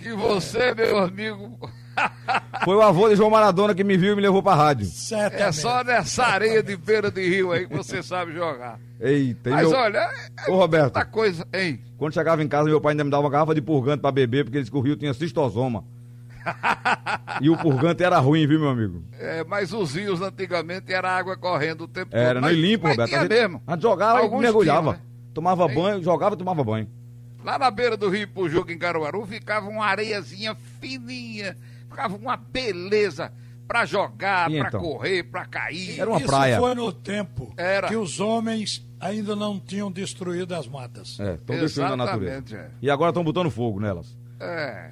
que 0.00 0.12
você, 0.12 0.74
meu 0.74 0.98
amigo. 0.98 1.58
Foi 2.64 2.74
o 2.74 2.82
avô 2.82 3.08
de 3.08 3.14
João 3.14 3.30
Maradona 3.30 3.72
que 3.72 3.84
me 3.84 3.96
viu 3.96 4.14
e 4.14 4.16
me 4.16 4.22
levou 4.22 4.42
pra 4.42 4.54
rádio. 4.54 4.86
Certamente. 4.86 5.42
É 5.42 5.52
só 5.52 5.84
nessa 5.84 6.24
areia 6.24 6.60
de 6.60 6.76
beira 6.76 7.08
de 7.08 7.28
rio 7.28 7.52
aí 7.52 7.68
que 7.68 7.76
você 7.76 8.02
sabe 8.02 8.32
jogar. 8.32 8.80
Eita, 9.00 9.50
Mas 9.50 9.68
meu... 9.68 9.78
olha, 9.78 10.10
é 10.44 10.50
Ô, 10.50 10.56
Roberto, 10.56 11.04
coisa, 11.12 11.46
hein? 11.54 11.80
Quando 11.96 12.14
chegava 12.14 12.42
em 12.42 12.48
casa, 12.48 12.64
meu 12.68 12.80
pai 12.80 12.94
ainda 12.94 13.04
me 13.04 13.10
dava 13.10 13.22
uma 13.22 13.30
garrafa 13.30 13.54
de 13.54 13.62
purgante 13.62 14.00
pra 14.00 14.10
beber, 14.10 14.44
porque 14.44 14.56
ele 14.56 14.62
disse 14.62 14.72
que 14.72 14.76
o 14.76 14.80
rio 14.80 14.96
tinha 14.96 15.14
cistosoma 15.14 15.84
e 17.40 17.50
o 17.50 17.56
purgante 17.56 18.02
era 18.02 18.18
ruim, 18.18 18.46
viu, 18.46 18.60
meu 18.60 18.68
amigo? 18.68 19.02
É, 19.18 19.44
mas 19.44 19.72
os 19.72 19.94
rios 19.94 20.20
antigamente 20.20 20.92
era 20.92 21.10
água 21.10 21.36
correndo 21.36 21.84
o 21.84 21.88
tempo 21.88 22.14
era, 22.14 22.34
todo. 22.34 22.38
Era, 22.38 22.40
não 22.40 22.50
limpo, 22.60 22.88
Roberto. 22.88 23.14
A 23.14 23.20
gente, 23.20 23.28
mesmo. 23.28 23.62
A 23.66 23.72
gente 23.72 23.82
jogava 23.82 24.18
Alguns 24.20 24.38
e 24.38 24.42
mergulhava. 24.42 24.92
Tinham, 24.92 24.92
né? 24.94 25.00
Tomava 25.32 25.68
banho, 25.68 26.02
jogava 26.02 26.34
e 26.34 26.38
tomava 26.38 26.62
banho. 26.62 26.88
Lá 27.44 27.58
na 27.58 27.70
beira 27.70 27.96
do 27.96 28.08
rio 28.08 28.26
Pujuca, 28.28 28.72
em 28.72 28.78
Caruaru, 28.78 29.26
ficava 29.26 29.68
uma 29.68 29.84
areiazinha 29.84 30.56
fininha, 30.80 31.56
ficava 31.88 32.16
uma 32.16 32.36
beleza 32.36 33.32
para 33.66 33.84
jogar, 33.84 34.48
para 34.50 34.68
então? 34.68 34.80
correr, 34.80 35.22
para 35.24 35.44
cair. 35.44 36.00
Era 36.00 36.08
uma 36.08 36.18
Isso 36.18 36.26
praia. 36.26 36.58
foi 36.58 36.74
no 36.74 36.92
tempo 36.92 37.52
Era. 37.56 37.88
que 37.88 37.96
os 37.96 38.20
homens 38.20 38.86
ainda 39.00 39.34
não 39.36 39.58
tinham 39.58 39.90
destruído 39.90 40.54
as 40.54 40.66
matas. 40.66 41.18
É, 41.20 41.34
estão 41.34 41.58
destruindo 41.58 41.92
a 41.92 41.96
natureza. 41.96 42.56
É. 42.56 42.70
E 42.80 42.90
agora 42.90 43.10
estão 43.10 43.24
botando 43.24 43.50
fogo 43.50 43.80
nelas. 43.80 44.16
É. 44.40 44.90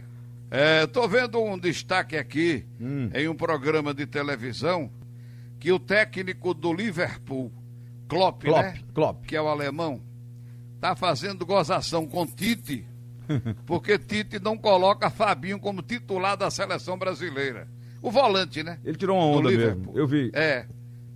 Estou 0.85 1.05
é, 1.05 1.09
vendo 1.09 1.43
um 1.43 1.59
destaque 1.59 2.15
aqui 2.15 2.67
hum. 2.79 3.09
em 3.15 3.27
um 3.27 3.35
programa 3.35 3.95
de 3.95 4.05
televisão 4.05 4.91
que 5.59 5.73
o 5.73 5.79
técnico 5.79 6.53
do 6.53 6.75
Liverpool, 6.75 7.51
Klopp, 8.07 8.43
Klopp, 8.43 8.63
né? 8.63 8.79
Klopp. 8.93 9.25
que 9.25 9.35
é 9.35 9.41
o 9.41 9.49
alemão, 9.49 10.03
está 10.75 10.95
fazendo 10.95 11.47
gozação 11.47 12.07
com 12.07 12.27
Tite, 12.27 12.87
porque 13.65 13.99
Tite 13.99 14.39
não 14.39 14.59
coloca 14.59 15.09
Fabinho 15.09 15.59
como 15.59 15.81
titular 15.81 16.37
da 16.37 16.51
seleção 16.51 16.99
brasileira. 16.99 17.67
O 18.03 18.11
volante, 18.11 18.63
né? 18.63 18.79
Ele 18.85 18.99
tirou 18.99 19.17
uma 19.17 19.25
onda 19.25 19.51
mesmo, 19.51 19.93
eu 19.95 20.07
vi. 20.07 20.31
É, 20.35 20.67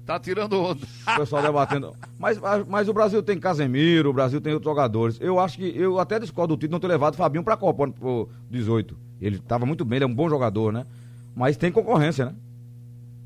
tá 0.07 0.19
tirando 0.19 0.63
onda. 0.63 0.87
O 1.13 1.17
pessoal 1.17 1.43
debatendo. 1.43 1.95
Mas, 2.19 2.39
mas 2.67 2.89
o 2.89 2.95
Brasil 2.95 3.23
tem 3.23 3.39
Casemiro, 3.39 4.09
o 4.09 4.15
Brasil 4.15 4.41
tem 4.41 4.55
outros 4.55 4.71
jogadores. 4.71 5.19
Eu 5.21 5.39
acho 5.39 5.59
que, 5.59 5.77
eu 5.77 5.99
até 5.99 6.19
discordo 6.19 6.57
do 6.57 6.61
Tite 6.61 6.71
não 6.71 6.81
ter 6.81 6.87
levado 6.87 7.17
Fabinho 7.17 7.45
pra 7.45 7.57
Copa, 7.57 7.87
pro 7.91 8.31
18. 8.49 9.06
Ele 9.21 9.37
estava 9.37 9.65
muito 9.67 9.85
bem, 9.85 9.97
ele 9.97 10.05
é 10.05 10.09
um 10.09 10.15
bom 10.15 10.29
jogador, 10.29 10.73
né? 10.73 10.87
Mas 11.35 11.57
tem 11.57 11.73
concorrência, 11.73 12.27
né? 12.27 12.35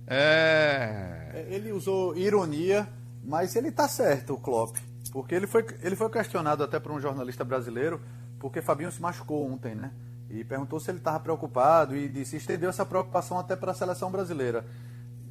É. 0.06 1.47
Ele 1.49 1.73
usou 1.73 2.16
ironia 2.16 2.88
Mas 3.25 3.54
ele 3.54 3.68
está 3.68 3.87
certo, 3.87 4.35
o 4.35 4.38
Klopp. 4.38 4.76
Porque 5.12 5.35
ele 5.35 5.47
foi, 5.47 5.64
ele 5.82 5.97
foi 5.97 6.09
questionado 6.11 6.62
até 6.62 6.78
por 6.78 6.92
um 6.92 7.00
jornalista 7.00 7.44
brasileiro, 7.44 8.00
porque 8.38 8.62
Fabinho 8.62 8.90
se 8.90 9.00
machucou 9.00 9.50
ontem, 9.50 9.75
né? 9.75 9.90
E 10.30 10.44
perguntou 10.44 10.78
se 10.78 10.90
ele 10.90 10.99
estava 10.99 11.18
preocupado 11.18 11.97
e 11.97 12.09
disse 12.09 12.37
estendeu 12.37 12.70
essa 12.70 12.87
preocupação 12.87 13.38
até 13.38 13.56
para 13.56 13.73
a 13.73 13.75
seleção 13.75 14.11
brasileira. 14.11 14.64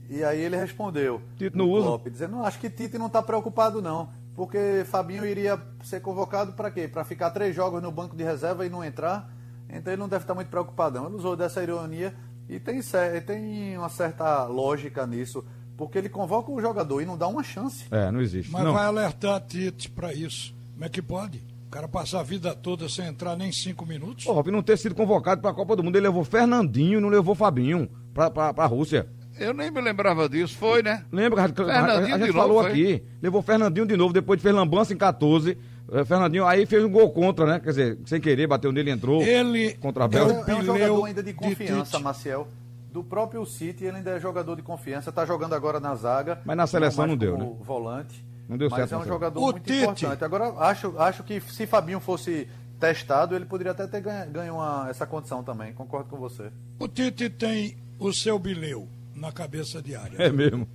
E 0.10 0.24
aí 0.24 0.42
ele 0.42 0.58
respondeu, 0.58 1.22
Tite 1.38 1.56
não 1.56 1.70
usa? 1.70 1.86
Klopp, 1.86 2.08
dizendo, 2.10 2.32
não, 2.32 2.44
acho 2.44 2.60
que 2.60 2.70
Tite 2.70 2.98
não 2.98 3.08
está 3.08 3.22
preocupado 3.22 3.82
não, 3.82 4.10
porque 4.36 4.84
Fabinho 4.86 5.26
iria 5.26 5.62
ser 5.84 6.02
convocado 6.02 6.54
para 6.54 6.72
quê? 6.72 6.88
Para 6.88 7.06
ficar 7.06 7.30
três 7.30 7.56
jogos 7.56 7.82
no 7.82 7.92
banco 7.92 8.16
de 8.16 8.24
reserva 8.24 8.66
e 8.66 8.70
não 8.70 8.84
entrar, 8.84 9.32
então 9.72 9.94
ele 9.94 10.00
não 10.00 10.10
deve 10.10 10.24
estar 10.24 10.34
muito 10.34 10.50
preocupado 10.50 11.00
não. 11.00 11.08
Ele 11.08 11.16
usou 11.16 11.36
dessa 11.36 11.62
ironia 11.62 12.14
e 12.48 12.60
tem, 12.60 12.82
tem 13.26 13.78
uma 13.78 13.90
certa 13.90 14.46
lógica 14.46 15.06
nisso, 15.06 15.46
porque 15.78 15.98
ele 15.98 16.10
convoca 16.10 16.52
o 16.52 16.60
jogador 16.60 17.02
e 17.02 17.06
não 17.06 17.18
dá 17.18 17.28
uma 17.28 17.44
chance. 17.44 17.86
É, 17.92 18.12
não 18.12 18.20
existe. 18.22 18.52
Mas 18.52 18.64
não. 18.64 18.74
vai 18.74 18.86
alertar 18.86 19.40
Tite 19.42 19.90
para 19.90 20.14
isso. 20.14 20.56
Como 20.74 20.86
é 20.86 20.90
que 20.90 21.02
pode? 21.02 21.44
O 21.68 21.70
cara 21.70 21.88
passar 21.88 22.22
a 22.22 22.24
vida 22.24 22.56
toda 22.56 22.90
sem 22.90 23.06
entrar 23.06 23.36
nem 23.36 23.52
cinco 23.52 23.86
minutos? 23.86 24.26
Pô, 24.26 24.44
não 24.52 24.64
ter 24.64 24.76
sido 24.76 24.96
convocado 24.96 25.40
para 25.40 25.52
a 25.52 25.54
Copa 25.54 25.76
do 25.76 25.84
Mundo, 25.84 25.96
ele 25.96 26.08
levou 26.08 26.24
Fernandinho, 26.24 27.00
não 27.00 27.10
levou 27.10 27.36
Fabinho 27.36 27.88
para 28.12 28.54
a 28.58 28.66
Rússia. 28.66 29.08
Eu 29.38 29.54
nem 29.54 29.70
me 29.70 29.80
lembrava 29.80 30.28
disso, 30.28 30.58
foi, 30.58 30.82
né? 30.82 31.06
Lembra? 31.12 31.44
A, 31.44 31.46
a, 31.46 31.98
a 32.00 32.18
gente 32.18 32.34
falou 32.34 32.62
novo, 32.62 32.68
aqui. 32.68 33.04
Levou 33.22 33.42
Fernandinho 33.42 33.86
de 33.86 33.96
novo, 33.96 34.12
depois 34.12 34.42
fez 34.42 34.54
lambança 34.54 34.94
em 34.94 34.98
14. 34.98 35.58
Eh, 35.92 36.06
Fernandinho 36.06 36.46
aí 36.46 36.66
fez 36.66 36.84
um 36.84 36.90
gol 36.90 37.10
contra, 37.12 37.46
né? 37.46 37.60
Quer 37.60 37.70
dizer, 37.70 38.00
sem 38.06 38.22
querer, 38.22 38.48
bateu 38.48 38.72
nele, 38.72 38.92
entrou. 38.92 39.22
Ele 39.22 39.74
contra 39.76 40.06
a 40.06 40.08
Bélgica. 40.08 40.52
É, 40.52 40.54
é 40.54 40.58
um 40.58 40.64
jogador 40.64 41.06
ainda 41.06 41.24
de 41.24 41.34
confiança, 41.34 41.98
de 41.98 42.04
Maciel. 42.04 42.48
Do 42.92 43.04
próprio 43.04 43.46
City, 43.46 43.86
ele 43.86 43.98
ainda 43.98 44.12
é 44.12 44.20
jogador 44.20 44.56
de 44.56 44.64
confiança. 44.64 45.10
Está 45.10 45.26
jogando 45.26 45.54
agora 45.54 45.80
na 45.80 45.94
zaga. 45.96 46.42
Mas 46.44 46.58
na 46.58 46.66
seleção 46.66 47.06
não, 47.06 47.14
não 47.14 47.18
deu, 47.18 47.38
né? 47.38 47.52
volante. 47.62 48.26
Não 48.48 48.58
deu 48.58 48.68
mas 48.70 48.80
certo. 48.80 48.92
Mas 48.92 49.02
é 49.02 49.06
um 49.06 49.14
jogador 49.14 49.40
o 49.40 49.52
muito 49.52 49.64
Tite. 49.64 49.84
importante. 49.84 50.24
Agora, 50.24 50.54
acho, 50.58 50.98
acho 50.98 51.24
que 51.24 51.40
se 51.40 51.68
Fabinho 51.68 52.00
fosse 52.00 52.48
testado, 52.80 53.36
ele 53.36 53.46
poderia 53.46 53.74
até 53.74 53.86
ter 53.86 54.02
ganho, 54.02 54.32
ganho 54.32 54.56
uma, 54.56 54.88
essa 54.90 55.06
condição 55.06 55.44
também. 55.44 55.72
Concordo 55.74 56.10
com 56.10 56.18
você. 56.18 56.52
O 56.80 56.88
Tite 56.88 57.30
tem 57.30 57.78
o 58.00 58.12
seu 58.12 58.40
bilheu 58.40 58.88
na 59.16 59.32
cabeça 59.32 59.82
diária. 59.82 60.18
É 60.18 60.32
mesmo. 60.32 60.68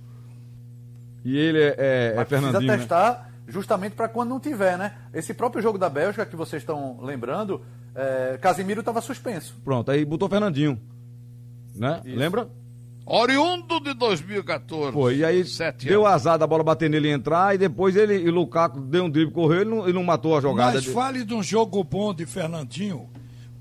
E 1.25 1.35
ele 1.35 1.59
é, 1.59 1.75
é, 1.77 2.15
é 2.17 2.25
Fernandinho. 2.25 2.59
Precisa 2.59 2.71
né? 2.71 2.77
testar 2.77 3.23
né? 3.23 3.34
Justamente 3.47 3.93
para 3.93 4.07
quando 4.07 4.29
não 4.29 4.39
tiver, 4.39 4.77
né? 4.77 4.93
Esse 5.13 5.33
próprio 5.33 5.61
jogo 5.61 5.77
da 5.77 5.89
Bélgica 5.89 6.25
que 6.25 6.35
vocês 6.35 6.61
estão 6.61 6.99
lembrando, 7.01 7.61
é, 7.93 8.37
Casimiro 8.41 8.79
estava 8.79 9.01
suspenso. 9.01 9.55
Pronto, 9.63 9.91
aí 9.91 10.03
botou 10.03 10.27
Fernandinho. 10.27 10.79
Né? 11.75 12.01
Lembra? 12.05 12.49
Oriundo 13.05 13.79
de 13.79 13.93
2014. 13.93 14.91
Foi, 14.91 15.17
e 15.17 15.25
aí 15.25 15.43
deu 15.83 16.07
anos. 16.07 16.15
azar 16.15 16.39
da 16.39 16.47
bola 16.47 16.63
bater 16.63 16.89
nele 16.89 17.09
e 17.09 17.11
entrar, 17.11 17.53
e 17.53 17.57
depois 17.57 17.95
ele 17.95 18.15
e 18.15 18.31
Lukaku 18.31 18.79
deu 18.79 19.03
um 19.03 19.09
drible, 19.09 19.31
correu 19.31 19.61
e 19.61 19.65
não, 19.65 19.89
e 19.89 19.93
não 19.93 20.03
matou 20.03 20.35
a 20.35 20.41
jogada. 20.41 20.73
Mas 20.73 20.85
fale 20.85 21.23
de 21.23 21.33
um 21.33 21.43
jogo 21.43 21.83
bom 21.83 22.13
de 22.15 22.25
Fernandinho, 22.25 23.07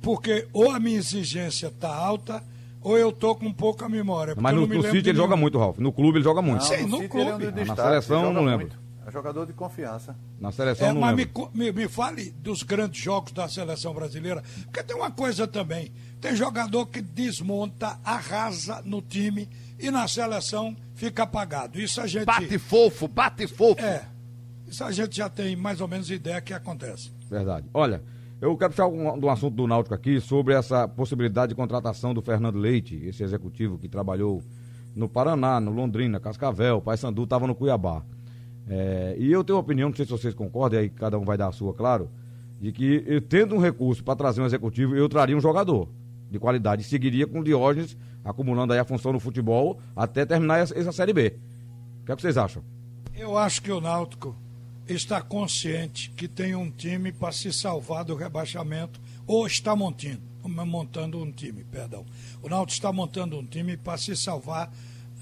porque 0.00 0.48
ou 0.50 0.70
a 0.70 0.80
minha 0.80 0.96
exigência 0.96 1.70
tá 1.78 1.94
alta, 1.94 2.42
ou 2.80 2.96
eu 2.96 3.12
tô 3.12 3.34
com 3.34 3.52
pouca 3.52 3.86
memória. 3.86 4.34
Mas 4.38 4.54
no, 4.54 4.66
no 4.66 4.82
City 4.82 5.10
ele 5.10 5.18
joga 5.18 5.36
muito, 5.36 5.58
Ralf. 5.58 5.78
No 5.78 5.92
clube 5.92 6.18
ele 6.18 6.24
joga 6.24 6.40
muito. 6.40 6.62
Não, 6.62 6.66
Sim, 6.66 6.86
no, 6.86 7.02
no 7.02 7.08
clube. 7.08 7.44
É 7.44 7.62
um 7.62 7.66
na 7.66 7.76
seleção 7.76 8.32
não 8.32 8.44
lembro. 8.44 8.66
Muito. 8.66 8.83
É 9.06 9.10
jogador 9.10 9.46
de 9.46 9.52
confiança. 9.52 10.16
Na 10.40 10.50
seleção 10.50 10.88
é, 10.88 10.92
não 10.92 11.00
mas. 11.00 11.16
Me, 11.16 11.28
me, 11.52 11.72
me 11.72 11.88
fale 11.88 12.30
dos 12.30 12.62
grandes 12.62 13.02
jogos 13.02 13.32
da 13.32 13.48
seleção 13.48 13.92
brasileira, 13.92 14.42
porque 14.64 14.82
tem 14.82 14.96
uma 14.96 15.10
coisa 15.10 15.46
também. 15.46 15.92
Tem 16.20 16.34
jogador 16.34 16.86
que 16.86 17.02
desmonta, 17.02 17.98
arrasa 18.02 18.80
no 18.84 19.02
time 19.02 19.48
e 19.78 19.90
na 19.90 20.08
seleção 20.08 20.74
fica 20.94 21.24
apagado. 21.24 21.78
Isso 21.78 22.00
a 22.00 22.06
gente. 22.06 22.24
Bate 22.24 22.58
fofo, 22.58 23.06
bate 23.06 23.46
fofo. 23.46 23.80
É. 23.80 24.08
Isso 24.66 24.82
a 24.82 24.90
gente 24.90 25.16
já 25.16 25.28
tem 25.28 25.54
mais 25.54 25.80
ou 25.80 25.88
menos 25.88 26.10
ideia 26.10 26.40
que 26.40 26.54
acontece. 26.54 27.12
Verdade. 27.28 27.68
Olha, 27.74 28.02
eu 28.40 28.56
quero 28.56 28.70
puxar 28.70 28.86
um, 28.86 29.24
um 29.24 29.30
assunto 29.30 29.54
do 29.54 29.66
Náutico 29.66 29.94
aqui 29.94 30.20
sobre 30.20 30.54
essa 30.54 30.88
possibilidade 30.88 31.50
de 31.50 31.54
contratação 31.54 32.14
do 32.14 32.22
Fernando 32.22 32.56
Leite, 32.56 32.96
esse 33.04 33.22
executivo 33.22 33.78
que 33.78 33.88
trabalhou 33.88 34.42
no 34.94 35.08
Paraná, 35.08 35.60
no 35.60 35.70
Londrina, 35.70 36.20
Cascavel, 36.20 36.80
Paysandu, 36.80 37.24
estava 37.24 37.46
no 37.46 37.54
Cuiabá. 37.54 38.02
É, 38.68 39.14
e 39.18 39.30
eu 39.30 39.44
tenho 39.44 39.56
uma 39.56 39.62
opinião, 39.62 39.88
não 39.88 39.96
sei 39.96 40.06
se 40.06 40.12
vocês 40.12 40.34
concordam, 40.34 40.80
aí 40.80 40.88
cada 40.88 41.18
um 41.18 41.24
vai 41.24 41.36
dar 41.36 41.48
a 41.48 41.52
sua, 41.52 41.74
claro, 41.74 42.10
de 42.60 42.72
que 42.72 43.04
eu, 43.06 43.20
tendo 43.20 43.54
um 43.54 43.58
recurso 43.58 44.02
para 44.02 44.16
trazer 44.16 44.40
um 44.40 44.46
executivo, 44.46 44.96
eu 44.96 45.08
traria 45.08 45.36
um 45.36 45.40
jogador 45.40 45.88
de 46.30 46.38
qualidade. 46.38 46.82
E 46.82 46.84
seguiria 46.84 47.26
com 47.26 47.40
o 47.40 47.44
Diógenes, 47.44 47.96
acumulando 48.24 48.72
aí 48.72 48.78
a 48.78 48.84
função 48.84 49.12
no 49.12 49.20
futebol, 49.20 49.78
até 49.94 50.24
terminar 50.24 50.58
essa, 50.58 50.78
essa 50.78 50.92
Série 50.92 51.12
B. 51.12 51.34
O 52.02 52.06
que, 52.06 52.12
é 52.12 52.16
que 52.16 52.22
vocês 52.22 52.36
acham? 52.36 52.62
Eu 53.14 53.36
acho 53.36 53.62
que 53.62 53.70
o 53.70 53.80
Náutico 53.80 54.36
está 54.88 55.20
consciente 55.20 56.10
que 56.10 56.28
tem 56.28 56.54
um 56.54 56.70
time 56.70 57.12
para 57.12 57.32
se 57.32 57.52
salvar 57.52 58.04
do 58.04 58.14
rebaixamento, 58.14 59.00
ou 59.26 59.46
está 59.46 59.74
montando, 59.74 60.20
montando 60.42 61.22
um 61.22 61.30
time, 61.30 61.64
perdão. 61.64 62.04
O 62.42 62.48
Náutico 62.48 62.72
está 62.72 62.92
montando 62.92 63.38
um 63.38 63.44
time 63.44 63.76
para 63.76 63.96
se 63.96 64.16
salvar 64.16 64.72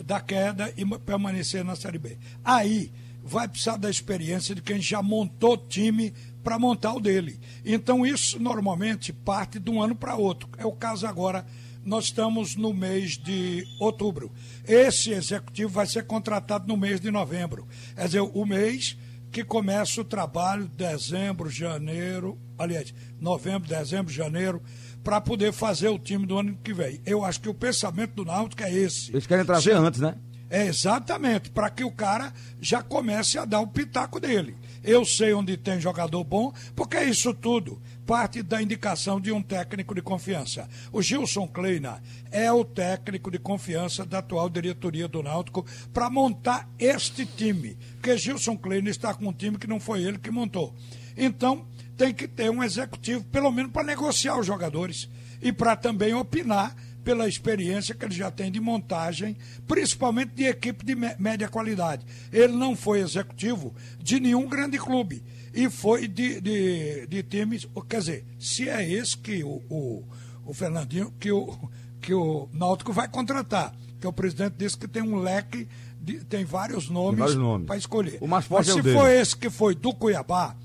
da 0.04 0.20
queda 0.20 0.72
e 0.76 0.84
permanecer 0.98 1.64
na 1.64 1.76
Série 1.76 1.98
B. 1.98 2.18
Aí 2.42 2.90
vai 3.22 3.48
precisar 3.48 3.76
da 3.76 3.88
experiência 3.88 4.54
de 4.54 4.62
quem 4.62 4.80
já 4.80 5.02
montou 5.02 5.56
time 5.56 6.12
para 6.42 6.58
montar 6.58 6.94
o 6.94 7.00
dele. 7.00 7.38
Então 7.64 8.04
isso 8.04 8.40
normalmente 8.40 9.12
parte 9.12 9.58
de 9.58 9.70
um 9.70 9.80
ano 9.80 9.94
para 9.94 10.16
outro. 10.16 10.48
É 10.58 10.66
o 10.66 10.72
caso 10.72 11.06
agora. 11.06 11.46
Nós 11.84 12.04
estamos 12.04 12.54
no 12.54 12.72
mês 12.72 13.18
de 13.18 13.66
outubro. 13.80 14.30
Esse 14.64 15.10
executivo 15.10 15.72
vai 15.72 15.86
ser 15.86 16.06
contratado 16.06 16.68
no 16.68 16.76
mês 16.76 17.00
de 17.00 17.10
novembro. 17.10 17.66
Quer 17.96 18.06
dizer, 18.06 18.20
o 18.20 18.46
mês 18.46 18.96
que 19.32 19.42
começa 19.42 20.00
o 20.00 20.04
trabalho, 20.04 20.68
dezembro, 20.68 21.50
janeiro, 21.50 22.38
aliás, 22.56 22.94
novembro, 23.18 23.68
dezembro, 23.68 24.12
janeiro, 24.12 24.62
para 25.02 25.20
poder 25.20 25.52
fazer 25.52 25.88
o 25.88 25.98
time 25.98 26.26
do 26.26 26.38
ano 26.38 26.56
que 26.62 26.72
vem. 26.72 27.00
Eu 27.04 27.24
acho 27.24 27.40
que 27.40 27.48
o 27.48 27.54
pensamento 27.54 28.14
do 28.14 28.24
Náutico 28.24 28.62
é 28.62 28.72
esse. 28.72 29.10
Eles 29.10 29.26
querem 29.26 29.44
trazer 29.44 29.74
Sim. 29.74 29.84
antes, 29.84 30.00
né? 30.00 30.14
É 30.52 30.66
exatamente, 30.66 31.48
para 31.48 31.70
que 31.70 31.82
o 31.82 31.90
cara 31.90 32.30
já 32.60 32.82
comece 32.82 33.38
a 33.38 33.46
dar 33.46 33.60
o 33.60 33.66
pitaco 33.66 34.20
dele. 34.20 34.54
Eu 34.84 35.02
sei 35.02 35.32
onde 35.32 35.56
tem 35.56 35.80
jogador 35.80 36.22
bom, 36.24 36.52
porque 36.76 36.98
é 36.98 37.08
isso 37.08 37.32
tudo 37.32 37.80
parte 38.06 38.42
da 38.42 38.60
indicação 38.60 39.18
de 39.18 39.32
um 39.32 39.40
técnico 39.40 39.94
de 39.94 40.02
confiança. 40.02 40.68
O 40.92 41.00
Gilson 41.00 41.48
Kleina 41.48 42.02
é 42.30 42.52
o 42.52 42.66
técnico 42.66 43.30
de 43.30 43.38
confiança 43.38 44.04
da 44.04 44.18
atual 44.18 44.50
diretoria 44.50 45.08
do 45.08 45.22
Náutico 45.22 45.64
para 45.90 46.10
montar 46.10 46.68
este 46.78 47.24
time. 47.24 47.78
Porque 47.94 48.18
Gilson 48.18 48.58
Kleina 48.58 48.90
está 48.90 49.14
com 49.14 49.28
um 49.28 49.32
time 49.32 49.56
que 49.56 49.66
não 49.66 49.80
foi 49.80 50.02
ele 50.02 50.18
que 50.18 50.30
montou. 50.30 50.74
Então, 51.16 51.66
tem 51.96 52.12
que 52.12 52.28
ter 52.28 52.50
um 52.50 52.62
executivo, 52.62 53.24
pelo 53.24 53.50
menos 53.50 53.72
para 53.72 53.84
negociar 53.84 54.38
os 54.38 54.46
jogadores 54.46 55.08
e 55.40 55.50
para 55.50 55.74
também 55.76 56.12
opinar 56.12 56.76
pela 57.02 57.28
experiência 57.28 57.94
que 57.94 58.04
ele 58.04 58.14
já 58.14 58.30
tem 58.30 58.50
de 58.50 58.60
montagem, 58.60 59.36
principalmente 59.66 60.32
de 60.34 60.44
equipe 60.44 60.84
de 60.84 60.94
média 60.94 61.48
qualidade. 61.48 62.04
Ele 62.32 62.52
não 62.52 62.76
foi 62.76 63.00
executivo 63.00 63.74
de 63.98 64.20
nenhum 64.20 64.48
grande 64.48 64.78
clube 64.78 65.22
e 65.54 65.68
foi 65.68 66.08
de, 66.08 66.40
de, 66.40 67.06
de 67.06 67.22
times. 67.22 67.68
Quer 67.88 67.98
dizer, 67.98 68.24
se 68.38 68.68
é 68.68 68.88
esse 68.88 69.16
que 69.16 69.42
o, 69.44 69.62
o, 69.68 70.04
o 70.46 70.54
Fernandinho, 70.54 71.12
que 71.18 71.30
o, 71.30 71.58
que 72.00 72.14
o 72.14 72.48
Náutico 72.52 72.92
vai 72.92 73.08
contratar, 73.08 73.74
que 74.00 74.06
o 74.06 74.12
presidente 74.12 74.54
disse 74.58 74.76
que 74.76 74.88
tem 74.88 75.02
um 75.02 75.16
leque, 75.16 75.68
de, 76.00 76.24
tem 76.24 76.44
vários 76.44 76.88
nomes, 76.88 77.34
nomes. 77.34 77.66
para 77.66 77.76
escolher. 77.76 78.18
O 78.20 78.26
mais 78.26 78.44
forte 78.44 78.68
Mas 78.68 78.76
é 78.76 78.80
o 78.80 78.82
se 78.82 78.92
for 78.92 79.08
esse 79.08 79.36
que 79.36 79.50
foi 79.50 79.74
do 79.74 79.94
Cuiabá, 79.94 80.56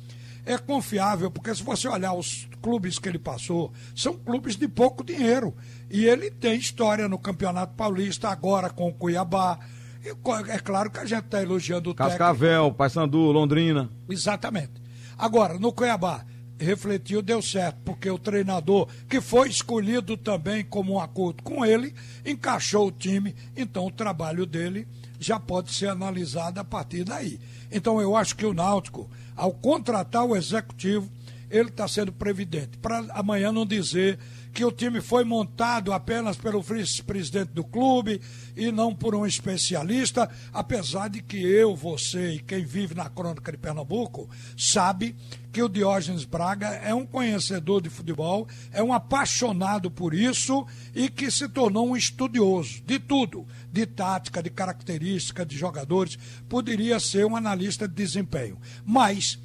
é 0.48 0.58
confiável, 0.58 1.30
porque 1.30 1.54
se 1.54 1.62
você 1.62 1.88
olhar 1.90 2.14
os 2.14 2.48
clubes 2.62 2.98
que 2.98 3.10
ele 3.10 3.20
passou, 3.20 3.72
são 3.94 4.14
clubes 4.14 4.56
de 4.56 4.68
pouco 4.68 5.04
dinheiro. 5.04 5.54
E 5.92 6.06
ele 6.06 6.32
tem 6.32 6.58
história 6.58 7.08
no 7.10 7.20
Campeonato 7.20 7.76
Paulista, 7.76 8.30
agora 8.30 8.70
com 8.70 8.88
o 8.88 8.94
Cuiabá. 8.94 9.60
E 10.04 10.10
é 10.52 10.60
claro 10.60 10.90
que 10.90 11.00
a 11.00 11.06
gente 11.06 11.26
está 11.26 11.42
elogiando 11.42 11.90
o 11.90 11.96
Cascavel, 11.96 12.72
Paysandu, 12.72 13.18
Londrina. 13.32 13.90
Exatamente. 14.10 14.82
Agora, 15.18 15.60
no 15.60 15.74
Cuiabá, 15.74 16.26
refletiu, 16.58 17.22
deu 17.22 17.42
certo, 17.42 17.80
porque 17.84 18.10
o 18.10 18.18
treinador, 18.18 18.88
que 19.10 19.20
foi 19.20 19.50
escolhido 19.50 20.16
também 20.16 20.64
como 20.64 20.94
um 20.94 21.00
acordo 21.00 21.44
com 21.44 21.66
ele, 21.66 21.94
encaixou 22.26 22.88
o 22.88 22.92
time, 22.92 23.36
então 23.56 23.86
o 23.86 23.92
trabalho 23.92 24.46
dele 24.46 24.88
já 25.20 25.40
pode 25.40 25.74
ser 25.74 25.88
analisado 25.88 26.60
a 26.60 26.64
partir 26.64 27.04
daí. 27.04 27.40
Então 27.72 28.00
eu 28.02 28.16
acho 28.16 28.36
que 28.36 28.46
o 28.46 28.54
Náutico, 28.54 29.10
ao 29.36 29.52
contratar 29.52 30.26
o 30.26 30.36
executivo, 30.36 31.10
ele 31.50 31.70
está 31.70 31.88
sendo 31.88 32.12
previdente. 32.12 32.78
Para 32.78 33.06
amanhã 33.10 33.52
não 33.52 33.66
dizer 33.66 34.20
que 34.58 34.66
o 34.66 34.72
time 34.72 35.02
foi 35.02 35.24
montado 35.24 35.94
apenas 35.94 36.36
pelo 36.36 36.64
vice-presidente 36.64 37.52
do 37.52 37.64
clube 37.64 38.20
e 38.56 38.72
não 38.72 38.92
por 38.92 39.14
um 39.14 39.24
especialista, 39.24 40.28
apesar 40.52 41.12
de 41.12 41.22
que 41.22 41.38
eu, 41.38 41.76
você 41.76 42.32
e 42.32 42.40
quem 42.40 42.66
vive 42.66 42.96
na 42.96 43.08
crônica 43.08 43.52
de 43.52 43.58
Pernambuco 43.60 44.28
sabe 44.58 45.16
que 45.54 45.62
o 45.62 45.70
Diógenes 45.70 46.26
Braga 46.26 46.70
é 46.70 46.92
um 46.92 47.06
conhecedor 47.06 47.84
de 47.84 47.90
futebol, 47.92 48.48
é 48.72 48.82
um 48.82 48.92
apaixonado 48.92 49.92
por 49.92 50.12
isso 50.12 50.66
e 50.96 51.08
que 51.08 51.30
se 51.30 51.48
tornou 51.48 51.90
um 51.90 51.96
estudioso 51.96 52.82
de 52.84 52.98
tudo, 52.98 53.46
de 53.72 53.86
tática, 53.86 54.42
de 54.42 54.50
característica 54.50 55.46
de 55.46 55.56
jogadores, 55.56 56.18
poderia 56.50 57.00
ser 57.00 57.28
um 57.28 57.36
analista 57.36 57.88
de 57.88 57.94
desempenho. 57.94 58.58
Mas 58.84 59.38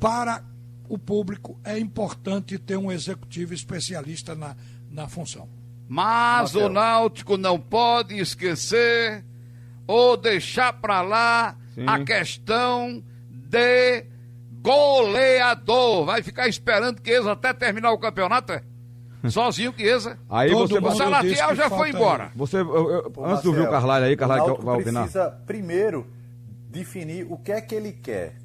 para 0.00 0.42
o 0.88 0.98
público, 0.98 1.58
é 1.64 1.78
importante 1.78 2.58
ter 2.58 2.76
um 2.76 2.90
executivo 2.90 3.54
especialista 3.54 4.34
na, 4.34 4.56
na 4.90 5.08
função. 5.08 5.48
Mas 5.88 6.52
Marcelo. 6.52 6.66
o 6.66 6.68
Náutico 6.68 7.36
não 7.36 7.60
pode 7.60 8.18
esquecer 8.18 9.24
ou 9.86 10.16
deixar 10.16 10.72
para 10.72 11.00
lá 11.02 11.56
Sim. 11.74 11.84
a 11.86 12.04
questão 12.04 13.02
de 13.30 14.04
goleador. 14.60 16.04
Vai 16.04 16.22
ficar 16.22 16.48
esperando 16.48 17.00
que 17.00 17.10
eles 17.10 17.26
até 17.26 17.52
terminar 17.52 17.92
o 17.92 17.98
campeonato, 17.98 18.52
é? 18.52 18.62
Sozinho 19.30 19.72
que 19.72 19.82
Chiesa. 19.82 20.18
Aí 20.28 20.50
Todo 20.50 20.80
você 20.80 20.86
o 20.86 20.96
Salatiel 20.96 21.54
já 21.54 21.70
foi 21.70 21.90
embora. 21.90 22.30
Você, 22.34 22.58
eu, 22.58 22.90
eu, 22.90 23.10
Pô, 23.10 23.24
antes 23.24 23.42
de 23.42 23.48
ouvir 23.48 23.62
o 23.62 23.70
Carlalho 23.70 24.04
aí, 24.04 24.16
Carlalho 24.16 24.56
vai 24.56 24.80
opinar. 24.80 25.04
precisa 25.04 25.30
primeiro 25.46 26.06
definir 26.68 27.26
o 27.30 27.36
que 27.36 27.52
é 27.52 27.60
que 27.60 27.74
ele 27.74 27.92
quer. 27.92 28.36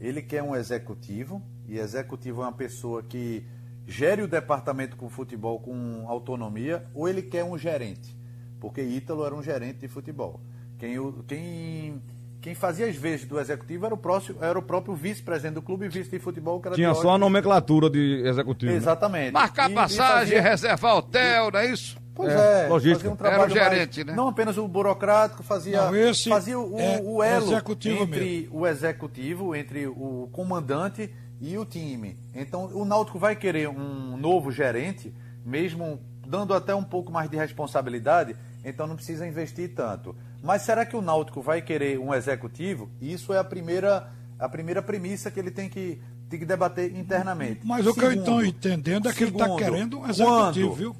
Ele 0.00 0.22
quer 0.22 0.42
um 0.42 0.54
executivo 0.54 1.42
e 1.68 1.78
executivo 1.78 2.42
é 2.42 2.46
uma 2.46 2.52
pessoa 2.52 3.02
que 3.02 3.44
gere 3.86 4.22
o 4.22 4.28
departamento 4.28 4.96
com 4.96 5.08
futebol 5.08 5.60
com 5.60 6.06
autonomia, 6.08 6.84
ou 6.94 7.08
ele 7.08 7.22
quer 7.22 7.44
um 7.44 7.56
gerente? 7.56 8.16
Porque 8.58 8.82
Ítalo 8.82 9.24
era 9.24 9.34
um 9.34 9.42
gerente 9.42 9.80
de 9.80 9.88
futebol. 9.88 10.40
Quem, 10.78 10.96
quem, 11.26 12.02
quem 12.40 12.54
fazia 12.54 12.86
as 12.86 12.96
vezes 12.96 13.26
do 13.26 13.38
executivo 13.38 13.86
era 13.86 13.94
o, 13.94 13.98
próximo, 13.98 14.38
era 14.42 14.58
o 14.58 14.62
próprio 14.62 14.94
vice-presidente 14.94 15.54
do 15.54 15.62
clube, 15.62 15.88
vice 15.88 16.10
de 16.10 16.18
futebol. 16.18 16.60
Que 16.60 16.70
Tinha 16.70 16.94
só 16.94 17.14
a 17.14 17.18
nomenclatura 17.18 17.90
de 17.90 18.22
executivo. 18.24 18.72
Né? 18.72 18.78
Exatamente. 18.78 19.26
Né? 19.26 19.30
Marcar 19.32 19.70
e, 19.70 19.74
passagem, 19.74 20.34
e 20.34 20.36
fazia... 20.36 20.42
reservar 20.42 20.96
hotel, 20.96 21.50
não 21.50 21.60
é 21.60 21.66
isso? 21.70 21.98
Pois 22.14 22.32
é, 22.32 22.64
é 22.64 22.68
logística. 22.68 23.08
Um 23.08 23.16
era 23.24 23.46
o 23.46 23.48
gerente, 23.48 23.98
mais, 23.98 24.06
né? 24.08 24.14
Não 24.14 24.28
apenas 24.28 24.58
o 24.58 24.66
burocrático, 24.66 25.44
fazia, 25.44 25.88
não, 25.88 26.14
fazia 26.28 26.58
o, 26.58 26.78
é 26.78 27.00
o 27.00 27.22
elo 27.22 27.54
entre 27.54 28.06
mesmo. 28.06 28.58
o 28.58 28.66
executivo, 28.66 29.54
entre 29.54 29.86
o 29.86 30.28
comandante 30.32 31.14
e 31.40 31.56
o 31.56 31.64
time. 31.64 32.16
Então, 32.34 32.66
o 32.66 32.84
Náutico 32.84 33.18
vai 33.18 33.36
querer 33.36 33.68
um 33.68 34.16
novo 34.16 34.50
gerente, 34.50 35.14
mesmo 35.44 36.00
dando 36.26 36.52
até 36.52 36.74
um 36.74 36.84
pouco 36.84 37.10
mais 37.10 37.30
de 37.30 37.36
responsabilidade, 37.36 38.36
então 38.64 38.86
não 38.86 38.96
precisa 38.96 39.26
investir 39.26 39.74
tanto. 39.74 40.14
Mas 40.42 40.62
será 40.62 40.84
que 40.84 40.96
o 40.96 41.00
Náutico 41.00 41.40
vai 41.40 41.62
querer 41.62 41.98
um 41.98 42.14
executivo? 42.14 42.90
Isso 43.00 43.32
é 43.32 43.38
a 43.38 43.44
primeira, 43.44 44.12
a 44.38 44.48
primeira 44.48 44.82
premissa 44.82 45.30
que 45.30 45.40
ele 45.40 45.50
tem 45.50 45.68
que, 45.68 46.00
tem 46.28 46.38
que 46.38 46.44
debater 46.44 46.94
internamente. 46.94 47.60
Mas 47.64 47.86
o 47.86 47.94
que 47.94 48.04
eu 48.04 48.12
estou 48.12 48.44
entendendo 48.44 49.08
é 49.08 49.12
que 49.12 49.24
segundo, 49.24 49.44
ele 49.44 49.52
está 49.52 49.64
querendo 49.64 50.00
um 50.00 50.08
executivo, 50.08 50.68
quando, 50.68 50.74
viu? 50.74 50.96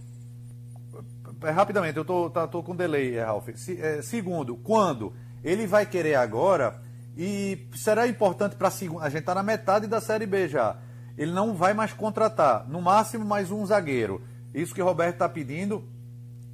É, 1.43 1.51
rapidamente, 1.51 1.97
eu 1.97 2.03
estou 2.03 2.31
tô, 2.31 2.49
tô 2.49 2.63
com 2.63 2.75
delay, 2.75 3.19
Ralf. 3.19 3.49
Se, 3.55 3.81
é, 3.81 4.03
segundo, 4.03 4.57
quando 4.57 5.13
ele 5.45 5.67
vai 5.67 5.87
querer 5.87 6.17
agora 6.17 6.83
e 7.19 7.67
será 7.75 8.07
importante 8.07 8.55
para 8.55 8.69
a 8.69 8.71
segunda. 8.71 9.05
A 9.05 9.11
gente 9.11 9.21
está 9.21 9.35
na 9.35 9.43
metade 9.43 9.89
da 9.89 10.01
Série 10.01 10.25
B 10.25 10.47
já. 10.47 10.77
Ele 11.17 11.33
não 11.33 11.53
vai 11.53 11.75
mais 11.75 11.93
contratar, 11.93 12.65
no 12.69 12.81
máximo 12.81 13.25
mais 13.25 13.51
um 13.51 13.67
zagueiro. 13.67 14.23
Isso 14.55 14.73
que 14.73 14.81
o 14.81 14.85
Roberto 14.85 15.15
está 15.15 15.29
pedindo. 15.29 15.83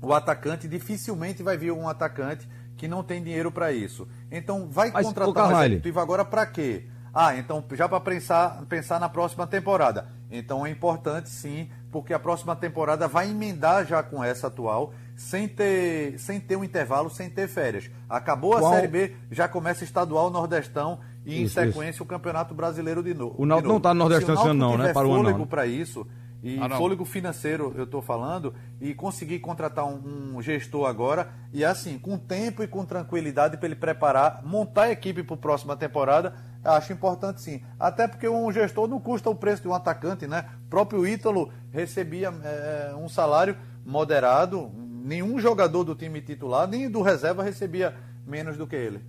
O 0.01 0.15
atacante 0.15 0.67
dificilmente 0.67 1.43
vai 1.43 1.59
vir 1.59 1.71
um 1.71 1.87
atacante 1.87 2.49
que 2.79 2.89
não 2.89 3.03
tem 3.03 3.23
dinheiro 3.23 3.53
para 3.53 3.73
isso. 3.73 4.09
Então 4.31 4.67
vai 4.71 4.91
Mas, 4.91 5.07
contratar 5.07 5.53
um 5.53 5.63
executivo 5.63 6.01
agora 6.01 6.25
para 6.25 6.47
quê? 6.47 6.87
Ah, 7.13 7.37
então 7.37 7.63
já 7.73 7.87
para 7.87 8.01
pensar, 8.01 8.65
pensar 8.67 8.99
na 8.99 9.09
próxima 9.09 9.47
temporada. 9.47 10.09
Então 10.37 10.67
é 10.67 10.71
importante 10.71 11.31
sim, 11.31 11.71
porque 11.93 12.13
a 12.13 12.19
próxima 12.19 12.57
temporada 12.57 13.07
vai 13.07 13.31
emendar 13.31 13.87
já 13.87 14.03
com 14.03 14.23
essa 14.23 14.49
atual 14.49 14.93
sem 15.15 15.47
ter, 15.47 16.19
sem 16.19 16.41
ter 16.41 16.57
um 16.57 16.65
intervalo, 16.65 17.09
sem 17.09 17.31
ter 17.31 17.47
férias. 17.47 17.89
Acabou 18.09 18.59
Qual... 18.59 18.67
a 18.67 18.75
Série 18.75 18.89
B, 18.89 19.17
já 19.31 19.47
começa 19.47 19.85
estadual, 19.85 20.31
Nordestão 20.31 20.99
e 21.25 21.45
isso, 21.45 21.61
em 21.61 21.67
sequência 21.67 21.91
isso. 21.91 22.03
o 22.03 22.07
Campeonato 22.07 22.53
Brasileiro 22.53 23.01
de 23.03 23.15
novo. 23.15 23.37
O 23.39 23.47
Náutico 23.47 23.69
não 23.69 23.77
está 23.77 23.95
no 23.95 24.01
Nordestão 24.01 24.35
esse 24.35 24.49
ano 24.49 24.55
não, 24.55 24.77
né? 24.77 24.93
Para 24.93 25.07
o 25.07 25.15
fôlego 25.15 25.39
né? 25.39 25.47
para 25.47 25.67
isso, 25.67 26.05
e 26.43 26.59
ah, 26.61 26.69
fôlego 26.77 27.05
financeiro 27.05 27.73
eu 27.77 27.85
estou 27.85 28.03
falando, 28.03 28.55
e 28.81 28.93
conseguir 28.93 29.39
contratar 29.39 29.87
um, 29.87 30.35
um, 30.37 30.43
gestor 30.43 30.87
agora, 30.87 31.33
e 31.53 31.65
assim, 31.65 31.97
com 31.97 32.19
tempo 32.19 32.63
e 32.63 32.67
com 32.67 32.85
tranquilidade 32.85 33.57
para 33.57 33.67
ele 33.67 33.77
preparar, 33.77 34.43
montar 34.45 34.83
a 34.83 34.91
equipe 34.91 35.23
para 35.23 35.37
a 35.37 35.39
próxima 35.39 35.77
temporada, 35.77 36.35
acho 36.65 36.93
importante 36.93 37.41
sim. 37.41 37.61
Até 37.79 38.09
porque 38.09 38.29
um 38.29 38.51
gestor 38.51 38.89
não 38.89 39.01
custa 39.01 39.29
o 39.31 39.35
preço 39.35 39.63
de 39.63 39.69
um 39.69 39.75
atacante, 39.75 40.27
né? 40.27 40.47
O 40.67 40.71
próprio 40.71 41.07
Ítalo 41.07 41.53
recebia 41.71 42.33
é, 42.43 42.95
um 42.97 43.09
salário 43.09 43.57
moderado, 43.85 44.71
nenhum 45.05 45.39
jogador 45.39 45.85
do 45.85 45.95
time 45.95 46.21
titular, 46.21 46.67
nem 46.67 46.91
do 46.91 47.03
reserva 47.03 47.43
recebia 47.43 47.95
menos 48.27 48.57
do 48.57 48.67
que 48.67 48.77
ele. 48.77 49.01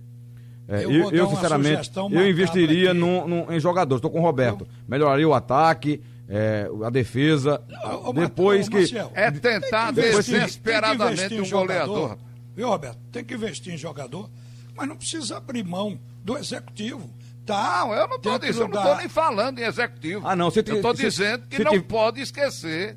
É, 0.68 0.84
eu, 0.84 1.10
eu 1.12 1.28
sinceramente, 1.28 1.90
eu 1.94 2.28
investiria 2.28 2.92
num, 2.92 3.26
num, 3.26 3.52
em 3.52 3.60
jogadores. 3.60 3.98
Estou 3.98 4.10
com 4.10 4.18
o 4.18 4.22
Roberto. 4.22 4.62
Eu... 4.62 4.68
Melhoraria 4.88 5.28
o 5.28 5.32
ataque, 5.32 6.02
é, 6.28 6.68
a 6.84 6.90
defesa. 6.90 7.62
Ô, 8.04 8.12
depois 8.12 8.68
que. 8.68 8.84
é 9.14 9.30
tentar 9.30 9.92
desesperadamente 9.92 11.40
um 11.40 11.48
goleador. 11.48 12.18
Viu, 12.54 12.68
Roberto? 12.68 12.98
Tem 13.12 13.24
que 13.24 13.34
investir 13.34 13.74
em 13.74 13.76
jogador, 13.76 14.28
mas 14.74 14.88
não 14.88 14.96
precisa 14.96 15.36
abrir 15.36 15.62
mão 15.62 15.98
do 16.24 16.36
executivo. 16.36 17.08
Tá, 17.46 17.84
não, 17.84 17.94
eu 17.94 18.08
não 18.08 18.16
estou 18.16 18.38
dizendo, 18.38 18.68
da... 18.68 18.74
não 18.74 18.82
estou 18.82 18.96
nem 18.96 19.08
falando 19.08 19.58
em 19.60 19.62
executivo. 19.62 20.26
Ah, 20.26 20.34
não, 20.34 20.50
você 20.50 20.64
Eu 20.66 20.76
estou 20.76 20.92
dizendo 20.92 21.46
que 21.46 21.62
não 21.62 21.80
pode 21.80 22.20
esquecer 22.20 22.96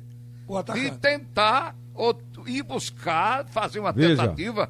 de 0.74 0.90
tentar 0.98 1.76
ou 1.94 2.20
ir 2.46 2.62
buscar, 2.62 3.46
fazer 3.46 3.78
uma 3.78 3.92
Veja. 3.92 4.16
tentativa 4.16 4.68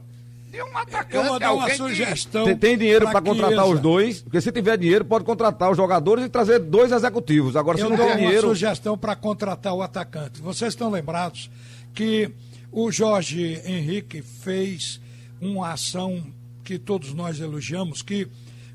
de 0.51 0.63
um 0.63 0.77
atacante. 0.77 1.17
Eu 1.17 1.25
vou 1.25 1.39
dar 1.39 1.53
uma 1.53 1.71
sugestão. 1.71 2.45
Que... 2.45 2.57
Tem 2.57 2.77
dinheiro 2.77 3.09
para 3.11 3.23
contratar 3.23 3.67
os 3.67 3.81
dois, 3.81 4.21
porque 4.21 4.41
se 4.41 4.53
tiver 4.53 4.77
dinheiro, 4.77 5.05
pode 5.05 5.25
contratar 5.25 5.71
os 5.71 5.77
jogadores 5.77 6.25
e 6.25 6.29
trazer 6.29 6.59
dois 6.59 6.93
executivos. 6.93 7.57
Agora, 7.57 7.79
se 7.79 7.85
eu 7.85 7.91
não 7.91 7.97
tem 7.97 8.07
dinheiro. 8.17 8.35
Eu 8.35 8.41
dou 8.43 8.51
uma 8.51 8.55
sugestão 8.57 8.99
para 8.99 9.17
contratar 9.17 9.73
o 9.73 9.81
atacante. 9.81 10.43
Vocês 10.43 10.75
estão 10.75 10.91
lembrados 10.91 11.51
que 11.95 12.31
o 12.73 12.91
Jorge 12.91 13.63
Henrique 13.65 14.23
fez 14.23 15.01
uma 15.41 15.73
ação 15.73 16.23
que 16.65 16.79
todos 16.79 17.15
nós 17.15 17.41
elogiamos, 17.41 18.03
que 18.03 18.29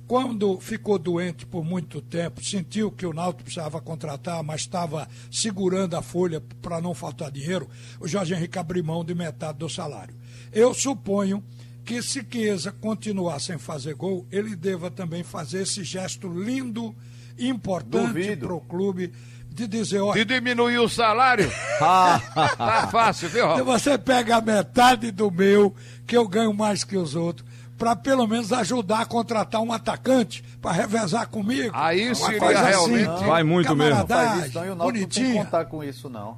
quando 0.08 0.60
ficou 0.60 1.00
doente 1.00 1.46
por 1.46 1.64
muito 1.64 2.00
tempo, 2.02 2.44
sentiu 2.44 2.92
que 2.92 3.06
o 3.06 3.14
Náutico 3.14 3.44
precisava 3.44 3.82
contratar, 3.82 4.44
mas 4.44 4.62
estava 4.62 5.08
segurando 5.32 5.96
a 5.96 6.02
folha 6.02 6.42
para 6.62 6.80
não 6.80 6.94
faltar 6.94 7.32
dinheiro, 7.32 7.68
o 8.00 8.08
Jorge 8.08 8.34
Henrique 8.34 8.60
abriu 8.60 8.84
mão 8.84 9.04
de 9.04 9.16
metade 9.16 9.58
do 9.58 9.70
salário. 9.70 10.16
Eu 10.52 10.74
suponho 10.74 11.44
que 11.84 12.02
se 12.02 12.26
Chiesa 12.30 12.72
continuar 12.72 13.40
sem 13.40 13.58
fazer 13.58 13.96
gol, 13.96 14.28
ele 14.32 14.56
deva 14.56 14.92
também 14.92 15.24
fazer 15.24 15.64
esse 15.64 15.84
gesto 15.84 16.28
lindo, 16.28 16.96
importante 17.38 18.36
para 18.36 18.54
o 18.54 18.62
clube, 18.62 19.12
de 19.50 19.68
dizer, 19.68 20.02
olha... 20.02 20.24
De 20.24 20.36
diminuir 20.36 20.80
o 20.80 20.90
salário? 20.90 21.50
tá 21.80 22.90
fácil, 22.92 23.30
viu? 23.30 23.64
Você 23.64 23.98
pega 23.98 24.38
a 24.38 24.42
metade 24.42 25.12
do 25.12 25.32
meu, 25.32 25.74
que 26.06 26.18
eu 26.18 26.28
ganho 26.28 26.54
mais 26.54 26.84
que 26.84 26.98
os 26.98 27.16
outros, 27.16 27.48
para 27.78 27.96
pelo 27.96 28.28
menos 28.28 28.52
ajudar 28.54 29.02
a 29.02 29.06
contratar 29.06 29.62
um 29.62 29.72
atacante 29.72 30.44
para 30.62 30.72
revezar 30.72 31.28
comigo. 31.28 31.72
Aí 31.74 32.14
seria 32.16 32.62
realmente. 32.62 33.10
Assim, 33.10 33.26
vai 33.26 33.44
muito 33.44 33.76
mesmo. 33.76 34.00
Não 34.00 34.08
faz 34.08 34.46
isso, 34.48 34.58
não, 34.58 34.66
e 34.66 34.70
o 34.70 34.76
não 34.76 34.92
tem 34.92 35.34
contar 35.34 35.66
com 35.66 35.84
isso, 35.84 36.10
não. 36.10 36.38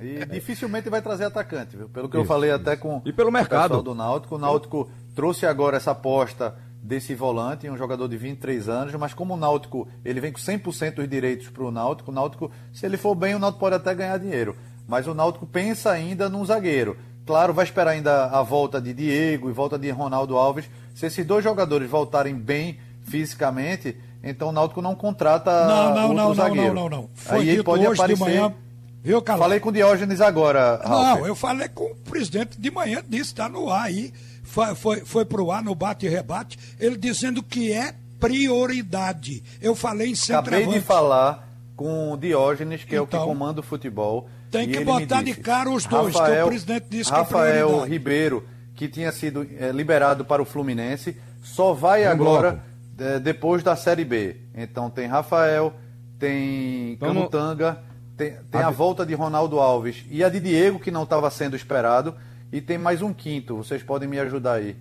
E 0.00 0.24
dificilmente 0.32 0.88
vai 0.88 1.02
trazer 1.02 1.24
atacante, 1.24 1.76
viu? 1.76 1.88
Pelo 1.88 2.08
que 2.08 2.16
isso, 2.16 2.24
eu 2.24 2.26
falei 2.26 2.50
isso. 2.50 2.60
até 2.60 2.76
com 2.76 3.02
e 3.04 3.12
pelo 3.12 3.30
mercado 3.30 3.82
do 3.82 3.94
Náutico. 3.94 4.36
O 4.36 4.38
Náutico 4.38 4.90
trouxe 5.14 5.46
agora 5.46 5.76
essa 5.76 5.92
aposta 5.92 6.56
desse 6.82 7.14
volante, 7.14 7.68
um 7.68 7.76
jogador 7.76 8.08
de 8.08 8.16
23 8.16 8.68
anos, 8.68 8.94
mas 8.94 9.12
como 9.12 9.34
o 9.34 9.36
Náutico 9.36 9.88
ele 10.04 10.20
vem 10.20 10.32
com 10.32 10.38
100% 10.38 10.94
dos 10.94 11.08
direitos 11.08 11.48
para 11.48 11.64
o 11.64 11.70
Náutico, 11.70 12.12
o 12.12 12.14
Náutico, 12.14 12.50
se 12.72 12.86
ele 12.86 12.96
for 12.96 13.14
bem, 13.14 13.34
o 13.34 13.38
Náutico 13.38 13.60
pode 13.60 13.74
até 13.74 13.92
ganhar 13.94 14.18
dinheiro. 14.18 14.56
Mas 14.86 15.06
o 15.06 15.14
Náutico 15.14 15.46
pensa 15.46 15.90
ainda 15.90 16.28
num 16.28 16.44
zagueiro. 16.44 16.96
Claro, 17.26 17.52
vai 17.52 17.64
esperar 17.64 17.90
ainda 17.90 18.26
a 18.26 18.40
volta 18.42 18.80
de 18.80 18.94
Diego 18.94 19.50
e 19.50 19.52
volta 19.52 19.76
de 19.76 19.90
Ronaldo 19.90 20.36
Alves. 20.36 20.70
Se 20.94 21.06
esses 21.06 21.26
dois 21.26 21.42
jogadores 21.42 21.90
voltarem 21.90 22.34
bem 22.34 22.78
fisicamente, 23.02 23.96
então 24.22 24.48
o 24.48 24.52
Náutico 24.52 24.80
não 24.80 24.94
contrata 24.94 25.66
não, 25.66 25.94
não, 25.94 26.02
outro 26.02 26.16
não, 26.16 26.34
zagueiro. 26.34 26.74
Não, 26.74 26.88
não, 26.88 27.02
não, 27.02 27.10
Foi 27.14 27.40
Aí 27.40 27.50
ele 27.50 27.62
pode 27.64 27.86
hoje 27.86 28.00
aparecer. 28.00 28.24
De 28.24 28.30
manhã, 28.30 28.54
viu, 29.02 29.20
Carlos? 29.20 29.44
Falei 29.44 29.60
com 29.60 29.68
o 29.70 29.72
Diógenes 29.72 30.20
agora, 30.20 30.80
Ralf. 30.84 31.18
Não, 31.18 31.26
eu 31.26 31.34
falei 31.34 31.68
com 31.68 31.84
o 31.84 31.96
presidente 31.96 32.60
de 32.60 32.70
manhã, 32.70 33.02
disse, 33.06 33.24
está 33.24 33.48
no 33.48 33.70
ar 33.70 33.86
aí. 33.86 34.12
Foi, 34.44 34.74
foi, 34.76 35.00
foi 35.00 35.24
para 35.24 35.42
o 35.42 35.50
ar 35.50 35.64
no 35.64 35.74
bate 35.74 36.06
e 36.06 36.08
rebate, 36.08 36.56
ele 36.78 36.96
dizendo 36.96 37.42
que 37.42 37.72
é 37.72 37.92
prioridade. 38.20 39.42
Eu 39.60 39.74
falei 39.74 40.10
em 40.10 40.14
centroavante. 40.14 40.62
Acabei 40.62 40.80
de 40.80 40.86
falar 40.86 41.48
com 41.74 42.12
o 42.12 42.16
Diógenes, 42.16 42.84
que 42.84 42.94
então, 42.94 42.98
é 42.98 43.00
o 43.02 43.06
que 43.06 43.16
então, 43.16 43.26
comanda 43.26 43.60
o 43.60 43.62
futebol. 43.62 44.28
Tem 44.50 44.68
que 44.68 44.84
botar 44.84 45.22
disse, 45.22 45.36
de 45.36 45.42
cara 45.42 45.70
os 45.70 45.84
dois, 45.86 46.14
Rafael, 46.14 46.36
que 46.36 46.42
o 46.42 46.48
presidente 46.48 46.86
disse 46.88 47.10
Rafael 47.10 47.68
que 47.68 47.84
é 47.84 47.88
Ribeiro, 47.88 48.44
que 48.74 48.88
tinha 48.88 49.10
sido 49.12 49.46
é, 49.58 49.70
liberado 49.72 50.24
para 50.24 50.40
o 50.40 50.44
Fluminense, 50.44 51.16
só 51.42 51.72
vai 51.72 52.06
um 52.06 52.10
agora 52.10 52.62
é, 52.98 53.18
depois 53.18 53.62
da 53.62 53.76
Série 53.76 54.04
B. 54.04 54.36
Então 54.54 54.90
tem 54.90 55.06
Rafael, 55.06 55.72
tem 56.18 56.92
então, 56.92 57.08
Camutanga, 57.08 57.82
tem, 58.16 58.34
tem 58.50 58.60
a... 58.60 58.68
a 58.68 58.70
volta 58.70 59.04
de 59.04 59.14
Ronaldo 59.14 59.58
Alves 59.58 60.04
e 60.10 60.22
a 60.22 60.28
de 60.28 60.40
Diego, 60.40 60.78
que 60.78 60.90
não 60.90 61.02
estava 61.02 61.30
sendo 61.30 61.56
esperado, 61.56 62.14
e 62.52 62.60
tem 62.60 62.78
mais 62.78 63.02
um 63.02 63.12
quinto. 63.12 63.56
Vocês 63.56 63.82
podem 63.82 64.08
me 64.08 64.18
ajudar 64.18 64.54
aí. 64.54 64.76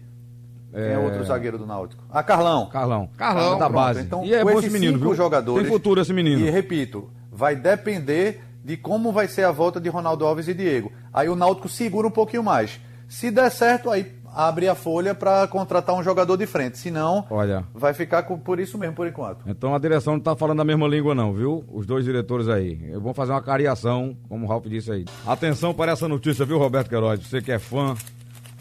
Quem 0.71 0.83
é, 0.83 0.93
é 0.93 0.97
outro 0.97 1.23
zagueiro 1.23 1.57
do 1.57 1.65
Náutico? 1.65 2.03
Ah, 2.11 2.21
Carlão. 2.21 2.67
Carlão. 2.67 3.09
Carlão, 3.15 3.57
da 3.57 3.69
base. 3.69 4.01
Então, 4.01 4.25
e 4.25 4.33
é 4.33 4.43
bom 4.43 4.59
esse 4.59 4.69
menino, 4.69 4.99
viu? 4.99 5.15
jogadores. 5.15 5.63
Tem 5.63 5.71
futuro 5.71 6.01
esse 6.01 6.11
menino. 6.11 6.45
E 6.45 6.49
repito, 6.49 7.09
vai 7.31 7.55
depender 7.55 8.41
de 8.65 8.75
como 8.75 9.11
vai 9.11 9.27
ser 9.27 9.43
a 9.43 9.51
volta 9.51 9.79
de 9.79 9.87
Ronaldo 9.89 10.25
Alves 10.25 10.47
e 10.47 10.53
Diego. 10.53 10.91
Aí 11.13 11.29
o 11.29 11.35
Náutico 11.35 11.69
segura 11.69 12.07
um 12.07 12.11
pouquinho 12.11 12.43
mais. 12.43 12.79
Se 13.07 13.29
der 13.29 13.51
certo, 13.51 13.91
aí 13.91 14.11
abre 14.33 14.67
a 14.67 14.73
folha 14.73 15.13
para 15.13 15.47
contratar 15.47 15.95
um 15.95 16.01
jogador 16.01 16.35
de 16.35 16.47
frente. 16.47 16.79
Se 16.79 16.89
não, 16.89 17.27
Olha, 17.29 17.63
vai 17.75 17.93
ficar 17.93 18.23
por 18.23 18.59
isso 18.59 18.75
mesmo 18.79 18.95
por 18.95 19.05
enquanto. 19.05 19.47
Então 19.47 19.75
a 19.75 19.77
direção 19.77 20.13
não 20.13 20.17
está 20.17 20.35
falando 20.35 20.61
a 20.61 20.65
mesma 20.65 20.87
língua 20.87 21.13
não, 21.13 21.31
viu? 21.31 21.63
Os 21.71 21.85
dois 21.85 22.03
diretores 22.05 22.47
aí. 22.47 22.89
Eu 22.91 22.99
vou 22.99 23.13
fazer 23.13 23.33
uma 23.33 23.41
cariação, 23.41 24.17
como 24.27 24.47
o 24.47 24.49
Ralf 24.49 24.65
disse 24.65 24.91
aí. 24.91 25.05
Atenção 25.27 25.71
para 25.71 25.91
essa 25.91 26.07
notícia, 26.07 26.43
viu, 26.43 26.57
Roberto 26.57 26.89
Queiroz? 26.89 27.19
Você 27.19 27.43
que 27.43 27.51
é 27.51 27.59
fã 27.59 27.95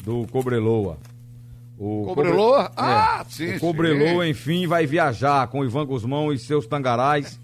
do 0.04 0.26
Cobreloa. 0.30 0.98
O 1.78 2.04
Cobreloa? 2.04 2.64
Cobre... 2.64 2.74
Ah, 2.76 3.24
é. 3.26 3.30
sim. 3.30 3.56
O 3.56 3.60
Cobreloa, 3.60 4.22
sim. 4.24 4.30
enfim, 4.30 4.66
vai 4.66 4.84
viajar 4.84 5.48
com 5.48 5.64
Ivan 5.64 5.86
Guzmão 5.86 6.30
e 6.30 6.38
seus 6.38 6.66
tangarais 6.66 7.40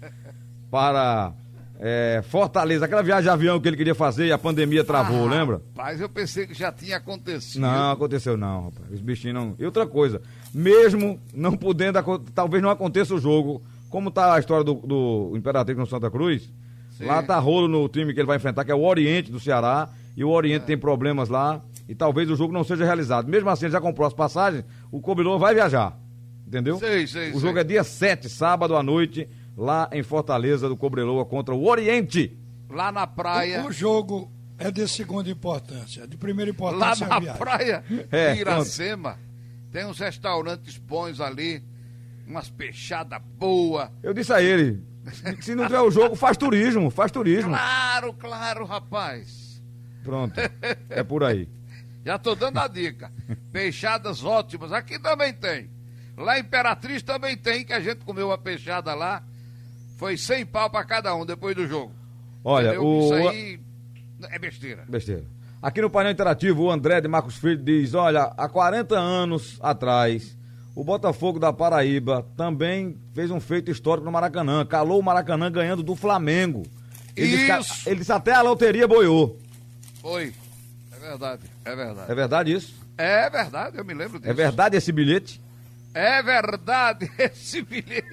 para 0.69 1.33
é, 1.83 2.21
Fortaleza, 2.21 2.85
aquela 2.85 3.01
viagem 3.01 3.23
de 3.23 3.29
avião 3.29 3.59
que 3.59 3.67
ele 3.67 3.75
queria 3.75 3.95
fazer 3.95 4.27
e 4.27 4.31
a 4.31 4.37
pandemia 4.37 4.83
travou, 4.83 5.27
ah, 5.27 5.31
lembra? 5.31 5.61
Mas 5.75 5.99
eu 5.99 6.07
pensei 6.07 6.45
que 6.45 6.53
já 6.53 6.71
tinha 6.71 6.97
acontecido. 6.97 7.59
Não, 7.59 7.91
aconteceu 7.91 8.37
não, 8.37 8.65
rapaz. 8.65 8.91
Os 8.91 9.01
bichinhos 9.01 9.33
não. 9.33 9.55
E 9.57 9.65
outra 9.65 9.87
coisa, 9.87 10.21
mesmo 10.53 11.19
não 11.33 11.57
podendo, 11.57 11.97
talvez 12.35 12.61
não 12.61 12.69
aconteça 12.69 13.15
o 13.15 13.19
jogo, 13.19 13.63
como 13.89 14.11
tá 14.11 14.35
a 14.35 14.39
história 14.39 14.63
do, 14.63 14.75
do 14.75 15.33
Imperatriz 15.35 15.75
no 15.75 15.87
Santa 15.87 16.11
Cruz, 16.11 16.53
Sim. 16.91 17.05
lá 17.05 17.23
tá 17.23 17.39
rolo 17.39 17.67
no 17.67 17.89
time 17.89 18.13
que 18.13 18.19
ele 18.19 18.27
vai 18.27 18.37
enfrentar, 18.37 18.63
que 18.63 18.71
é 18.71 18.75
o 18.75 18.83
Oriente 18.83 19.31
do 19.31 19.39
Ceará, 19.39 19.89
e 20.15 20.23
o 20.23 20.29
Oriente 20.29 20.63
é. 20.63 20.67
tem 20.67 20.77
problemas 20.77 21.29
lá, 21.29 21.63
e 21.89 21.95
talvez 21.95 22.29
o 22.29 22.35
jogo 22.35 22.53
não 22.53 22.63
seja 22.63 22.85
realizado. 22.85 23.27
Mesmo 23.27 23.49
assim, 23.49 23.65
ele 23.65 23.73
já 23.73 23.81
comprou 23.81 24.05
as 24.05 24.13
passagens, 24.13 24.63
o 24.91 25.01
Cobilô 25.01 25.39
vai 25.39 25.55
viajar. 25.55 25.97
Entendeu? 26.45 26.77
Sei, 26.77 27.07
sei, 27.07 27.31
o 27.31 27.39
jogo 27.39 27.57
é 27.57 27.63
dia 27.63 27.83
7, 27.83 28.29
sábado 28.29 28.75
à 28.75 28.83
noite 28.83 29.27
lá 29.55 29.89
em 29.91 30.03
Fortaleza 30.03 30.67
do 30.67 30.77
Cobreloa 30.77 31.25
contra 31.25 31.53
o 31.53 31.67
Oriente. 31.67 32.37
Lá 32.69 32.91
na 32.91 33.05
praia. 33.05 33.63
O, 33.63 33.67
o 33.67 33.71
jogo 33.71 34.31
é 34.57 34.71
de 34.71 34.87
segunda 34.87 35.29
importância, 35.29 36.07
de 36.07 36.17
primeira 36.17 36.51
importância. 36.51 37.07
Lá 37.07 37.19
na 37.19 37.33
praia 37.33 37.83
é, 38.11 38.35
Iracema, 38.35 39.19
tem 39.71 39.85
uns 39.85 39.99
restaurantes 39.99 40.77
bons 40.77 41.19
ali, 41.19 41.63
umas 42.27 42.49
peixadas 42.49 43.21
boas. 43.37 43.89
Eu 44.03 44.13
disse 44.13 44.31
a 44.31 44.41
ele, 44.41 44.83
se 45.41 45.55
não 45.55 45.65
tiver 45.65 45.81
o 45.81 45.91
jogo, 45.91 46.15
faz 46.15 46.37
turismo, 46.37 46.89
faz 46.89 47.11
turismo. 47.11 47.49
Claro, 47.49 48.13
claro, 48.13 48.65
rapaz. 48.65 49.61
Pronto, 50.03 50.39
é 50.89 51.03
por 51.03 51.23
aí. 51.23 51.49
Já 52.03 52.17
tô 52.17 52.35
dando 52.35 52.57
a 52.59 52.67
dica. 52.67 53.11
Peixadas 53.51 54.23
ótimas, 54.23 54.71
aqui 54.71 54.97
também 54.97 55.33
tem. 55.33 55.69
Lá 56.17 56.37
em 56.37 56.41
Imperatriz 56.41 57.01
também 57.01 57.37
tem, 57.37 57.63
que 57.63 57.73
a 57.73 57.79
gente 57.79 58.03
comeu 58.05 58.27
uma 58.27 58.37
peixada 58.37 58.93
lá. 58.93 59.23
Foi 60.01 60.17
100 60.17 60.47
pau 60.47 60.67
para 60.67 60.83
cada 60.83 61.13
um 61.13 61.23
depois 61.23 61.55
do 61.55 61.67
jogo. 61.67 61.91
Olha, 62.43 62.69
Entendeu? 62.69 62.87
o... 62.87 63.03
Isso 63.03 63.13
aí 63.13 63.59
é 64.31 64.39
besteira. 64.39 64.83
Besteira. 64.89 65.23
Aqui 65.61 65.79
no 65.79 65.91
painel 65.91 66.11
interativo, 66.11 66.63
o 66.63 66.71
André 66.71 66.99
de 67.01 67.07
Marcos 67.07 67.35
Filho 67.35 67.63
diz: 67.63 67.93
olha, 67.93 68.33
há 68.35 68.49
40 68.49 68.97
anos 68.97 69.59
atrás, 69.61 70.35
o 70.75 70.83
Botafogo 70.83 71.37
da 71.37 71.53
Paraíba 71.53 72.25
também 72.35 72.97
fez 73.13 73.29
um 73.29 73.39
feito 73.39 73.69
histórico 73.69 74.03
no 74.03 74.11
Maracanã. 74.11 74.65
Calou 74.65 74.99
o 74.99 75.03
Maracanã 75.03 75.51
ganhando 75.51 75.83
do 75.83 75.95
Flamengo. 75.95 76.63
Ele 77.15 77.35
Isso. 77.35 77.59
Disse, 77.59 77.89
ele 77.89 77.99
disse 77.99 78.11
até 78.11 78.33
a 78.33 78.41
loteria 78.41 78.87
boiou. 78.87 79.37
Foi. 80.01 80.33
É 80.93 80.99
verdade. 80.99 81.43
É 81.63 81.75
verdade. 81.75 82.11
É 82.11 82.15
verdade 82.15 82.53
isso? 82.53 82.75
É 82.97 83.29
verdade, 83.29 83.77
eu 83.77 83.85
me 83.85 83.93
lembro 83.93 84.17
disso. 84.17 84.31
É 84.31 84.33
verdade 84.33 84.77
esse 84.77 84.91
bilhete? 84.91 85.39
É 85.93 86.23
verdade 86.23 87.11
esse 87.19 87.61
bilhete. 87.61 88.07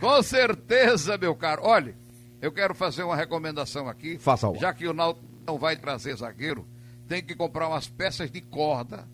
Com 0.00 0.22
certeza, 0.22 1.18
meu 1.18 1.34
caro. 1.34 1.62
Olha, 1.64 1.94
eu 2.40 2.50
quero 2.50 2.74
fazer 2.74 3.02
uma 3.02 3.14
recomendação 3.14 3.86
aqui. 3.86 4.18
Faça 4.18 4.48
-o. 4.48 4.56
Já 4.58 4.72
que 4.72 4.88
o 4.88 4.94
Náutico 4.94 5.26
não 5.46 5.58
vai 5.58 5.76
trazer 5.76 6.16
zagueiro, 6.16 6.66
tem 7.06 7.22
que 7.22 7.34
comprar 7.36 7.68
umas 7.68 7.86
peças 7.86 8.30
de 8.30 8.40
corda 8.40 9.06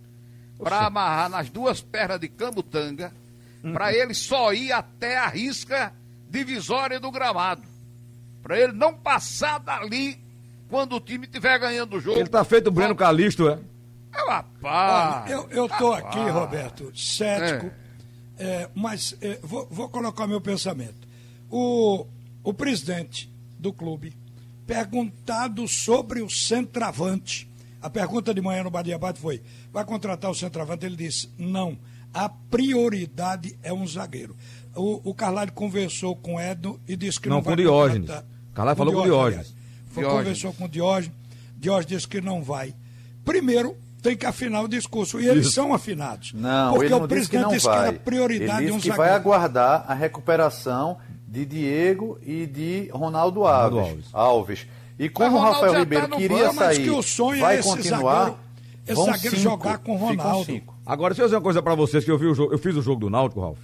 para 0.59 0.87
amarrar 0.87 1.29
nas 1.29 1.51
duas 1.51 1.81
pernas 1.81 2.21
de 2.21 2.29
camutanga, 2.29 3.13
uhum. 3.63 3.73
para 3.73 3.93
ele 3.93 4.15
só 4.15 4.53
ir 4.53 4.73
até 4.73 5.19
a 5.19 5.27
risca 5.27 5.93
divisória 6.31 7.01
do 7.01 7.11
gramado. 7.11 7.63
Para 8.43 8.59
ele 8.59 8.73
não 8.73 8.95
passar 8.95 9.59
dali 9.59 10.25
quando 10.69 10.97
o 10.97 11.01
time 11.01 11.27
estiver 11.27 11.59
ganhando 11.59 11.97
o 11.97 12.01
jogo. 12.01 12.19
Ele 12.19 12.29
tá 12.29 12.45
feito 12.45 12.69
o 12.69 12.71
Breno 12.71 12.95
Calixto, 12.95 13.49
é? 13.49 13.59
É 14.15 14.31
rapaz. 14.31 15.25
Olha, 15.25 15.33
eu, 15.33 15.49
eu 15.51 15.69
tô 15.69 15.93
rapaz. 15.93 16.17
aqui, 16.17 16.31
Roberto, 16.31 16.93
cético. 16.97 17.67
É 17.67 17.86
é, 18.39 18.69
mas 18.75 19.17
é, 19.21 19.39
vou, 19.43 19.67
vou, 19.71 19.89
colocar 19.89 20.27
meu 20.27 20.41
pensamento. 20.41 21.07
O, 21.51 22.07
o 22.43 22.53
presidente 22.53 23.33
do 23.59 23.73
clube, 23.73 24.13
perguntado 24.67 25.67
sobre 25.67 26.21
o 26.21 26.29
centroavante, 26.29 27.49
a 27.81 27.89
pergunta 27.89 28.35
de 28.35 28.41
manhã 28.41 28.65
no 28.65 28.71
Badia 28.71 28.99
Bate 28.99 29.21
foi: 29.21 29.43
vai 29.73 29.85
contratar 29.85 30.31
o 30.31 30.35
centroavante? 30.35 30.85
Ele 30.85 30.97
disse: 30.97 31.31
não, 31.39 31.79
a 32.13 32.29
prioridade 32.29 33.59
é 33.63 33.73
um 33.73 33.87
zagueiro. 33.87 34.37
O, 34.75 35.11
o 35.11 35.15
Carlalho 35.15 35.53
conversou 35.53 36.15
com 36.17 36.35
o 36.35 36.41
Edo 36.41 36.81
e 36.87 36.97
disse 36.97 37.21
que 37.21 37.29
não, 37.29 37.37
não 37.37 37.43
vai 37.43 37.55
com 37.55 37.63
Diógenes. 37.63 38.11
Carlalho 38.53 38.77
falou 38.77 38.95
com 38.95 39.01
o 39.01 39.05
Diógenes. 39.05 39.55
Diógenes. 39.93 40.19
Conversou 40.19 40.53
com 40.53 40.65
o 40.65 40.69
Diógenes. 40.69 41.17
Diógenes 41.59 41.87
disse 41.87 42.09
que 42.09 42.21
não 42.21 42.43
vai. 42.43 42.75
Primeiro, 43.25 43.77
tem 44.07 44.17
que 44.17 44.27
afinar 44.27 44.63
o 44.63 44.69
discurso. 44.69 45.21
E 45.21 45.27
eles 45.27 45.47
Isso. 45.47 45.55
são 45.55 45.75
afinados. 45.75 46.33
Não, 46.33 46.71
porque 46.73 46.87
ele 46.87 46.95
não 46.95 47.05
o 47.05 47.09
presidente 47.09 47.21
disse 47.21 47.31
que, 47.31 47.39
não 47.39 47.51
disse 47.51 47.67
vai. 47.67 47.79
que 47.79 47.89
era 47.89 47.99
prioridade 47.99 48.59
ele 48.59 48.67
disse 48.67 48.77
um 48.77 48.81
que 48.81 48.89
zagueiro. 48.89 49.11
vai 49.11 49.19
aguardar 49.19 49.85
a 49.89 49.95
recuperação 49.95 50.99
de 51.27 51.45
Diego 51.45 52.19
e 52.23 52.47
de 52.47 52.89
Ronaldo 52.93 53.45
Alves. 53.45 53.79
Alves. 53.79 54.07
Alves. 54.13 54.67
E 54.99 55.09
como 55.09 55.37
o 55.37 55.41
Rafael 55.41 55.73
tá 55.73 55.79
Ribeiro 55.81 56.09
tá 56.09 56.17
queria 56.17 56.45
banco, 56.45 56.55
sair, 56.55 56.85
que 56.85 56.91
o 56.91 57.03
sonho 57.03 57.41
vai 57.41 57.59
é 57.59 57.63
continuar. 57.63 58.25
Zagueiro, 58.25 58.39
esse 58.87 59.05
zagueiro 59.05 59.37
cinco, 59.37 59.51
jogar 59.51 59.79
com 59.79 59.93
o 59.95 59.97
Ronaldo. 59.97 60.63
Agora, 60.87 61.13
deixa 61.13 61.23
eu 61.23 61.27
dizer 61.27 61.37
uma 61.37 61.43
coisa 61.43 61.61
para 61.61 61.75
vocês, 61.75 62.05
que 62.05 62.11
eu, 62.11 62.17
vi 62.17 62.27
o 62.27 62.35
jogo, 62.35 62.55
eu 62.55 62.59
fiz 62.59 62.77
o 62.77 62.83
jogo 62.83 63.01
do 63.01 63.11
Náutico, 63.11 63.41
Ralf, 63.41 63.59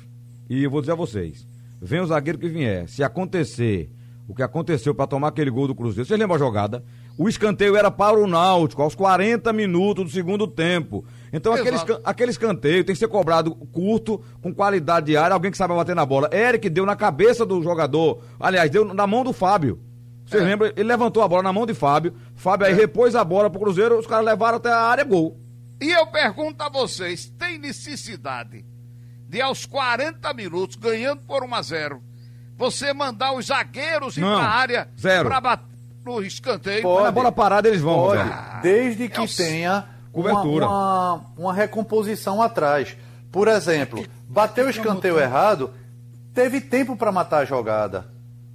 e 0.50 0.64
eu 0.64 0.70
vou 0.70 0.80
dizer 0.80 0.92
a 0.92 0.96
vocês, 0.96 1.46
vem 1.80 2.00
o 2.00 2.06
zagueiro 2.06 2.38
que 2.38 2.48
vier, 2.48 2.88
se 2.88 3.04
acontecer 3.04 3.90
o 4.28 4.34
que 4.34 4.42
aconteceu 4.42 4.94
para 4.94 5.06
tomar 5.06 5.28
aquele 5.28 5.50
gol 5.50 5.68
do 5.68 5.74
Cruzeiro, 5.74 6.04
vocês 6.04 6.18
lembram 6.18 6.36
a 6.36 6.38
jogada? 6.38 6.84
O 7.22 7.28
escanteio 7.28 7.76
era 7.76 7.88
para 7.88 8.18
o 8.18 8.26
Náutico, 8.26 8.82
aos 8.82 8.96
40 8.96 9.52
minutos 9.52 10.06
do 10.06 10.10
segundo 10.10 10.44
tempo. 10.44 11.04
Então 11.32 11.52
aquele, 11.52 11.76
aquele 12.02 12.32
escanteio 12.32 12.82
tem 12.82 12.96
que 12.96 12.98
ser 12.98 13.06
cobrado 13.06 13.54
curto, 13.54 14.20
com 14.40 14.52
qualidade 14.52 15.06
de 15.06 15.16
área, 15.16 15.32
alguém 15.32 15.52
que 15.52 15.56
sabe 15.56 15.72
bater 15.72 15.94
na 15.94 16.04
bola. 16.04 16.28
Eric 16.32 16.68
deu 16.68 16.84
na 16.84 16.96
cabeça 16.96 17.46
do 17.46 17.62
jogador, 17.62 18.24
aliás, 18.40 18.68
deu 18.72 18.84
na 18.92 19.06
mão 19.06 19.22
do 19.22 19.32
Fábio. 19.32 19.80
Vocês 20.26 20.42
é. 20.42 20.46
lembram? 20.46 20.72
Ele 20.74 20.88
levantou 20.88 21.22
a 21.22 21.28
bola 21.28 21.44
na 21.44 21.52
mão 21.52 21.64
de 21.64 21.74
Fábio, 21.74 22.12
Fábio 22.34 22.66
aí 22.66 22.72
é. 22.72 22.74
repôs 22.76 23.14
a 23.14 23.22
bola 23.22 23.48
pro 23.48 23.60
Cruzeiro, 23.60 23.96
os 23.96 24.06
caras 24.06 24.26
levaram 24.26 24.56
até 24.56 24.72
a 24.72 24.80
área, 24.80 25.04
gol. 25.04 25.38
E 25.80 25.92
eu 25.92 26.08
pergunto 26.08 26.60
a 26.60 26.68
vocês, 26.68 27.32
tem 27.38 27.56
necessidade 27.56 28.64
de 29.28 29.40
aos 29.40 29.64
40 29.64 30.34
minutos, 30.34 30.74
ganhando 30.74 31.22
por 31.24 31.44
1 31.44 31.54
a 31.54 31.62
0 31.62 32.02
você 32.56 32.92
mandar 32.92 33.32
os 33.32 33.46
zagueiros 33.46 34.16
ir 34.16 34.20
Não, 34.20 34.38
pra 34.38 34.48
área 34.48 34.88
zero. 34.98 35.28
pra 35.28 35.40
bater 35.40 35.71
no 36.04 36.22
escanteio. 36.22 36.82
Pode, 36.82 37.06
a 37.06 37.10
bola 37.10 37.32
parada 37.32 37.68
eles 37.68 37.80
vão. 37.80 37.94
Pode, 37.94 38.22
desde 38.62 39.08
que 39.08 39.20
é 39.20 39.26
tenha 39.26 39.86
cobertura. 40.12 40.66
Uma, 40.66 41.14
uma, 41.14 41.26
uma, 41.38 41.54
recomposição 41.54 42.42
atrás. 42.42 42.96
Por 43.30 43.48
exemplo, 43.48 44.04
bateu 44.28 44.66
o 44.66 44.70
escanteio 44.70 45.18
errado, 45.18 45.70
teve 46.34 46.60
tempo 46.60 46.96
para 46.96 47.10
matar 47.10 47.38
a 47.38 47.44
jogada. 47.44 48.06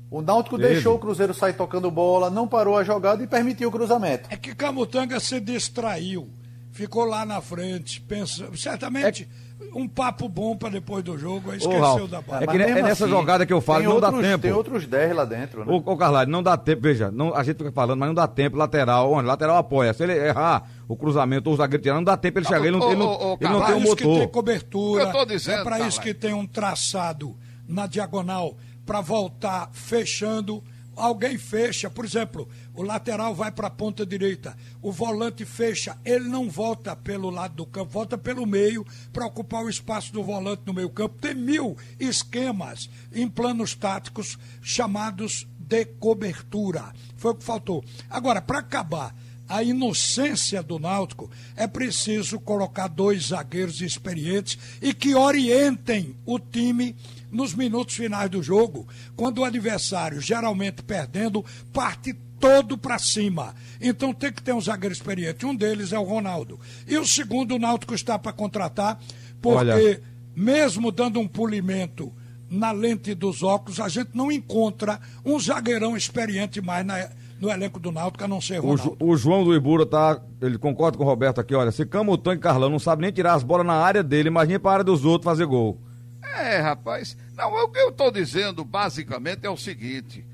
O 0.09 0.21
Náutico 0.21 0.57
deixou 0.57 0.95
o 0.95 0.99
Cruzeiro 0.99 1.33
sair 1.33 1.53
tocando 1.53 1.91
bola, 1.91 2.29
não 2.29 2.47
parou 2.47 2.77
a 2.77 2.83
jogada 2.83 3.21
e 3.21 3.27
permitiu 3.27 3.67
o 3.67 3.71
cruzamento. 3.71 4.27
É 4.31 4.37
que 4.37 4.55
Camutanga 4.55 5.19
se 5.19 5.39
distraiu, 5.41 6.29
ficou 6.71 7.03
lá 7.03 7.25
na 7.25 7.41
frente, 7.41 7.99
pensa, 7.99 8.47
certamente 8.55 9.23
é 9.23 9.46
um 9.73 9.87
papo 9.87 10.29
bom 10.29 10.55
para 10.55 10.69
depois 10.69 11.03
do 11.03 11.17
jogo, 11.17 11.51
aí 11.51 11.57
esqueceu 11.57 12.05
Ô, 12.05 12.07
da 12.07 12.21
bola. 12.21 12.43
É, 12.43 12.47
que 12.47 12.57
é 12.57 12.81
nessa 12.81 13.05
assim, 13.05 13.13
jogada 13.13 13.45
que 13.45 13.53
eu 13.53 13.61
falo, 13.61 13.83
não 13.83 13.95
outros, 13.95 14.13
dá 14.13 14.21
tempo. 14.21 14.41
Tem 14.41 14.51
outros 14.51 14.85
10 14.85 15.15
lá 15.15 15.25
dentro, 15.25 15.65
né? 15.65 15.71
Ô, 15.71 15.77
ô 15.77 16.25
não 16.27 16.43
dá 16.43 16.57
tempo, 16.57 16.81
veja, 16.81 17.11
não, 17.11 17.35
a 17.35 17.43
gente 17.43 17.57
fica 17.57 17.71
falando, 17.71 17.99
mas 17.99 18.07
não 18.07 18.15
dá 18.15 18.27
tempo, 18.27 18.57
lateral, 18.57 19.11
onde? 19.11 19.27
Lateral 19.27 19.57
apoia. 19.57 19.93
Se 19.93 20.03
ele 20.03 20.13
errar 20.13 20.69
o 20.87 20.95
cruzamento 20.95 21.49
ou 21.49 21.55
o 21.55 21.57
zagueiro 21.57 21.81
tirar, 21.81 21.95
não 21.95 22.03
dá 22.03 22.15
tempo 22.15 22.39
ele 22.39 22.45
chegar, 22.45 22.65
ele 22.65 22.77
não, 22.77 22.87
ele 22.87 22.99
não, 22.99 23.07
ô, 23.07 23.33
ô, 23.33 23.37
ele 23.39 23.49
não 23.49 23.65
tem 23.65 23.75
um 23.75 23.79
motor. 23.79 23.97
que 23.97 24.03
tem 24.03 24.27
cobertura, 24.27 25.03
eu 25.03 25.11
tô 25.11 25.25
dizendo, 25.25 25.59
é 25.59 25.63
para 25.63 25.79
isso 25.81 26.01
que 26.01 26.13
tem 26.13 26.33
um 26.33 26.45
traçado 26.45 27.35
na 27.67 27.87
diagonal 27.87 28.55
para 28.85 29.01
voltar 29.01 29.69
fechando 29.73 30.63
alguém 30.97 31.37
fecha, 31.37 31.89
por 31.89 32.03
exemplo, 32.03 32.49
o 32.73 32.81
lateral 32.81 33.33
vai 33.33 33.51
para 33.51 33.67
a 33.67 33.71
ponta 33.71 34.05
direita, 34.05 34.57
o 34.81 34.91
volante 34.91 35.45
fecha, 35.45 35.97
ele 36.03 36.27
não 36.27 36.49
volta 36.49 36.95
pelo 36.95 37.29
lado 37.29 37.55
do 37.55 37.65
campo, 37.65 37.91
volta 37.91 38.17
pelo 38.17 38.45
meio 38.45 38.85
para 39.13 39.25
ocupar 39.25 39.63
o 39.63 39.69
espaço 39.69 40.11
do 40.11 40.23
volante 40.23 40.63
no 40.65 40.73
meio 40.73 40.89
campo. 40.89 41.17
Tem 41.21 41.35
mil 41.35 41.77
esquemas 41.99 42.89
em 43.13 43.27
planos 43.27 43.75
táticos 43.75 44.37
chamados 44.61 45.47
de 45.59 45.85
cobertura. 45.85 46.93
Foi 47.15 47.31
o 47.31 47.35
que 47.35 47.43
faltou. 47.43 47.83
Agora, 48.09 48.41
para 48.41 48.59
acabar 48.59 49.15
a 49.47 49.63
inocência 49.63 50.61
do 50.61 50.77
Náutico, 50.77 51.29
é 51.55 51.67
preciso 51.67 52.39
colocar 52.39 52.87
dois 52.87 53.27
zagueiros 53.27 53.81
experientes 53.81 54.57
e 54.81 54.93
que 54.93 55.15
orientem 55.15 56.15
o 56.25 56.37
time 56.37 56.95
nos 57.31 57.53
minutos 57.53 57.95
finais 57.95 58.29
do 58.29 58.41
jogo, 58.41 58.87
quando 59.15 59.39
o 59.39 59.45
adversário, 59.45 60.21
geralmente 60.21 60.81
perdendo, 60.81 61.43
parte 61.73 62.13
todo 62.39 62.77
para 62.77 62.99
cima. 62.99 63.55
Então 63.81 64.13
tem 64.13 64.31
que 64.31 64.41
ter 64.41 64.53
um 64.53 64.61
zagueiro 64.61 64.93
experiente. 64.93 65.45
Um 65.45 65.55
deles 65.55 65.91
é 65.91 65.99
o 65.99 66.03
Ronaldo. 66.03 66.59
E 66.87 66.97
o 66.97 67.05
segundo, 67.05 67.55
o 67.55 67.59
Náutico 67.59 67.93
está 67.93 68.17
para 68.17 68.31
contratar, 68.31 68.99
porque 69.41 69.57
Olha. 69.57 70.01
mesmo 70.35 70.91
dando 70.91 71.19
um 71.19 71.27
polimento 71.27 72.13
na 72.49 72.71
lente 72.71 73.13
dos 73.13 73.43
óculos, 73.43 73.79
a 73.79 73.89
gente 73.89 74.11
não 74.13 74.31
encontra 74.31 74.99
um 75.25 75.39
zagueirão 75.39 75.97
experiente 75.97 76.61
mais 76.61 76.85
na, 76.85 77.09
no 77.41 77.49
elenco 77.49 77.79
do 77.79 77.91
Náutico, 77.91 78.23
a 78.23 78.27
não 78.27 78.39
ser 78.39 78.59
Ronaldo. 78.59 78.95
O, 78.99 79.09
o 79.09 79.17
João 79.17 79.43
do 79.43 79.53
Ibura 79.53 79.85
tá, 79.85 80.21
ele 80.41 80.57
concorda 80.57 80.97
com 80.97 81.03
o 81.03 81.07
Roberto 81.07 81.41
aqui, 81.41 81.53
olha, 81.53 81.71
se 81.71 81.85
Camutão 81.85 82.33
e 82.33 82.37
Carlão 82.37 82.69
não 82.69 82.79
sabem 82.79 83.03
nem 83.03 83.11
tirar 83.11 83.33
as 83.33 83.43
bolas 83.43 83.65
na 83.65 83.73
área 83.73 84.01
dele, 84.01 84.29
imagina 84.29 84.59
para 84.59 84.71
a 84.71 84.73
área 84.75 84.85
dos 84.85 85.03
outros 85.03 85.25
fazer 85.25 85.45
gol. 85.45 85.77
É, 86.21 86.57
rapaz. 86.57 87.17
Não, 87.35 87.51
o 87.53 87.69
que 87.69 87.79
eu 87.79 87.89
estou 87.89 88.11
dizendo 88.11 88.63
basicamente 88.63 89.45
é 89.45 89.49
o 89.49 89.57
seguinte: 89.57 90.25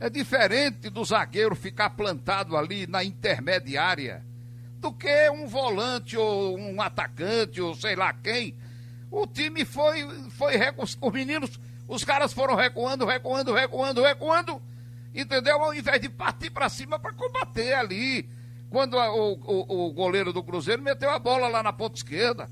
é 0.00 0.10
diferente 0.10 0.90
do 0.90 1.04
zagueiro 1.04 1.54
ficar 1.54 1.90
plantado 1.90 2.56
ali 2.56 2.86
na 2.86 3.04
intermediária 3.04 4.24
do 4.82 4.92
que 4.92 5.30
um 5.30 5.46
volante 5.46 6.16
ou 6.16 6.58
um 6.58 6.82
atacante 6.82 7.60
ou 7.60 7.72
sei 7.74 7.94
lá 7.94 8.12
quem. 8.12 8.52
O 9.12 9.28
time 9.28 9.64
foi, 9.64 10.08
foi 10.30 10.54
os 10.76 10.98
meninos, 11.12 11.60
os 11.86 12.02
caras 12.02 12.32
foram 12.32 12.56
recuando, 12.56 13.06
recuando, 13.06 13.52
recuando, 13.52 14.02
recuando, 14.02 14.62
entendeu? 15.14 15.62
Ao 15.62 15.72
invés 15.72 16.00
de 16.00 16.08
partir 16.08 16.50
para 16.50 16.68
cima 16.68 16.98
para 16.98 17.12
combater 17.12 17.74
ali. 17.74 18.28
Quando 18.70 18.98
a, 18.98 19.14
o, 19.14 19.34
o, 19.34 19.86
o 19.86 19.92
goleiro 19.92 20.32
do 20.32 20.42
Cruzeiro 20.42 20.82
meteu 20.82 21.10
a 21.10 21.18
bola 21.18 21.46
lá 21.46 21.62
na 21.62 21.72
ponta 21.72 21.94
esquerda. 21.94 22.50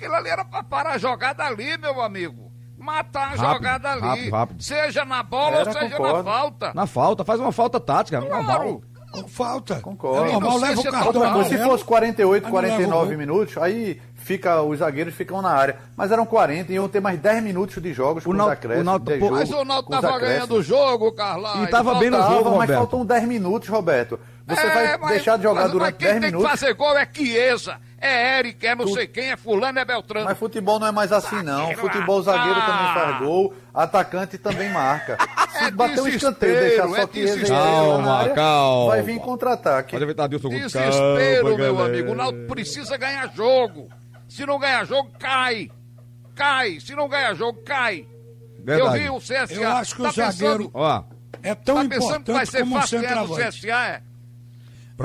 Aquilo 0.00 0.14
ali 0.14 0.30
era 0.30 0.46
para 0.46 0.62
parar 0.62 0.92
a 0.92 0.98
jogada 0.98 1.44
ali, 1.44 1.76
meu 1.76 2.00
amigo. 2.00 2.50
Matar 2.78 3.20
a 3.20 3.36
rápido, 3.36 3.52
jogada 3.52 3.92
ali. 3.92 4.00
Rápido, 4.00 4.30
rápido. 4.30 4.62
Seja 4.62 5.04
na 5.04 5.22
bola 5.22 5.56
era, 5.56 5.68
ou 5.68 5.74
seja 5.74 5.96
concordo. 5.96 6.16
na 6.16 6.24
falta. 6.24 6.72
Na 6.74 6.86
falta, 6.86 7.24
faz 7.24 7.38
uma 7.38 7.52
falta 7.52 7.78
tática. 7.78 8.22
Claro. 8.22 8.82
Falta. 9.28 9.80
Concordo. 9.80 10.24
É 10.24 10.32
normal, 10.32 10.56
leva 10.56 10.80
o 10.80 10.84
cartão. 10.84 11.44
Se 11.44 11.58
fosse 11.58 11.84
48, 11.84 12.48
49 12.48 13.16
minutos, 13.16 13.58
aí 13.58 14.00
fica, 14.14 14.62
os 14.62 14.78
zagueiros 14.78 15.14
ficam 15.14 15.42
na 15.42 15.50
área. 15.50 15.76
Mas 15.94 16.10
eram 16.10 16.24
40 16.24 16.72
e 16.72 16.76
iam 16.76 16.88
ter 16.88 17.00
mais 17.00 17.18
10 17.18 17.42
minutos 17.42 17.82
de 17.82 17.92
jogos 17.92 18.24
com 18.24 18.30
os 18.30 18.40
acréscimos. 18.40 19.30
Mas 19.30 19.50
o 19.50 19.64
Náutico 19.64 19.94
estava 19.94 20.18
ganhando 20.18 20.54
o 20.54 20.62
jogo, 20.62 21.12
Carlão. 21.12 21.60
E 21.60 21.64
estava 21.64 21.94
bem 21.96 22.08
no 22.08 22.22
jogo, 22.22 22.50
Roberto. 22.50 22.56
Mas 22.56 22.70
faltam 22.70 23.04
10 23.04 23.24
minutos, 23.24 23.68
Roberto. 23.68 24.18
Você 24.46 24.66
é, 24.66 24.74
vai 24.74 24.98
mas, 24.98 25.10
deixar 25.10 25.36
de 25.36 25.42
jogar 25.42 25.62
mas, 25.62 25.72
durante 25.72 25.92
mas 25.92 25.98
10 25.98 26.14
minutos. 26.14 26.30
Quem 26.30 26.40
tem 26.40 26.50
que 26.50 26.60
fazer 26.60 26.74
gol 26.74 26.98
é 26.98 27.08
Chiesa, 27.12 27.76
é 28.00 28.38
Eric, 28.38 28.66
é 28.66 28.74
não 28.74 28.88
sei 28.88 29.06
quem, 29.06 29.30
é 29.30 29.36
fulano, 29.36 29.78
é 29.78 29.84
Beltrano. 29.84 30.24
Mas 30.24 30.38
futebol 30.38 30.78
não 30.78 30.86
é 30.86 30.90
mais 30.92 31.12
assim, 31.12 31.42
não. 31.42 31.74
Futebol, 31.76 32.22
zagueiro 32.22 32.58
ah. 32.58 32.66
também 32.66 32.94
faz 32.94 33.18
gol, 33.18 33.54
atacante 33.74 34.38
também 34.38 34.70
marca. 34.70 35.18
Se 35.52 35.64
é 35.64 35.70
bater 35.70 36.00
um 36.00 36.08
escanteio 36.08 36.56
e 36.56 36.60
deixar 36.60 36.88
só 36.88 36.96
é 36.96 37.08
Chiesa 37.12 37.46
calma, 37.46 38.18
área, 38.20 38.34
calma. 38.34 38.86
vai 38.86 39.02
vir 39.02 39.20
contra-ataque. 39.20 39.96
Desespero, 39.98 41.56
meu 41.58 41.84
amigo. 41.84 42.12
O 42.12 42.14
Náutico 42.14 42.46
precisa 42.46 42.96
ganhar 42.96 43.30
jogo. 43.34 43.88
Se 44.26 44.46
não 44.46 44.58
ganhar 44.58 44.86
jogo, 44.86 45.10
cai. 45.18 45.70
Cai. 46.34 46.80
Se 46.80 46.94
não 46.94 47.08
ganhar 47.08 47.34
jogo, 47.34 47.60
cai. 47.64 48.06
Verdade. 48.64 48.96
Eu 48.96 49.02
vi 49.02 49.10
o 49.10 49.18
CSA. 49.18 49.54
Eu 49.54 49.68
acho 49.68 49.96
que 49.96 50.02
tá 50.02 50.08
o 50.08 50.12
zagueiro... 50.12 50.70
Ó, 50.72 51.04
é 51.42 51.54
tão 51.54 51.76
tá 51.76 51.84
importante 51.84 52.24
que 52.24 52.32
vai 52.32 52.46
ser 52.46 52.60
como 52.60 52.80
fácil 52.80 53.00
ganhar 53.00 53.26
do 53.26 53.34
CSA, 53.34 53.86
é? 53.86 54.02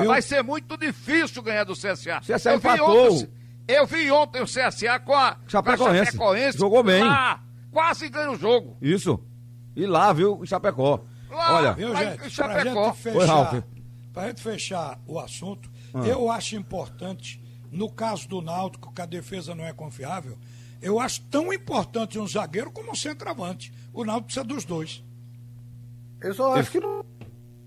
Eu... 0.03 0.07
Vai 0.09 0.21
ser 0.21 0.43
muito 0.43 0.77
difícil 0.77 1.41
ganhar 1.41 1.63
do 1.63 1.73
CSA. 1.73 2.19
CSA 2.19 2.51
eu 2.51 2.57
empatou. 2.57 3.09
Vi 3.11 3.15
ontem, 3.15 3.29
eu 3.67 3.85
vi 3.85 4.11
ontem 4.11 4.41
o 4.41 4.45
CSA 4.45 4.99
com 4.99 5.13
a 5.13 5.37
Chapecoense. 5.47 6.11
Chapecoense 6.11 6.57
Jogou 6.57 6.83
bem. 6.83 7.03
Lá, 7.03 7.41
quase 7.71 8.09
ganha 8.09 8.31
o 8.31 8.35
jogo. 8.35 8.77
Isso. 8.81 9.19
E 9.75 9.85
lá, 9.85 10.11
viu, 10.11 10.39
o 10.39 10.45
Chapecó. 10.45 11.05
Lá, 11.29 11.55
Olha, 11.55 11.73
viu, 11.73 11.95
gente, 11.95 12.29
Chapecó. 12.29 12.91
Pra 12.91 12.93
gente 12.93 13.01
fechar, 13.01 13.53
Oi. 13.53 13.63
Pra 14.13 14.27
gente 14.27 14.41
fechar 14.41 14.99
o 15.07 15.19
assunto, 15.19 15.69
ah. 15.93 15.99
eu 16.05 16.29
acho 16.29 16.55
importante, 16.55 17.41
no 17.71 17.89
caso 17.89 18.27
do 18.27 18.41
Náutico, 18.41 18.93
que 18.93 19.01
a 19.01 19.05
defesa 19.05 19.55
não 19.55 19.65
é 19.65 19.73
confiável, 19.73 20.37
eu 20.81 20.99
acho 20.99 21.21
tão 21.23 21.51
importante 21.51 22.19
um 22.19 22.27
zagueiro 22.27 22.71
como 22.71 22.91
um 22.91 22.95
centroavante. 22.95 23.73
O 23.93 24.05
Náutico 24.05 24.27
precisa 24.27 24.45
dos 24.45 24.65
dois. 24.65 25.03
Eu 26.21 26.33
só 26.33 26.55
acho 26.55 26.71
que 26.71 26.79
não, 26.79 27.03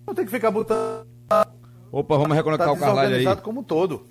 não 0.06 0.14
tem 0.14 0.24
que 0.24 0.30
ficar 0.30 0.50
botando 0.50 1.17
Opa, 1.90 2.16
vamos 2.16 2.36
reconectar 2.36 2.68
tá 2.68 2.72
o 2.72 2.76
Carlyle 2.76 3.00
aí. 3.00 3.06
desorganizado 3.06 3.42
como 3.42 3.60
um 3.60 3.62
todo. 3.62 4.06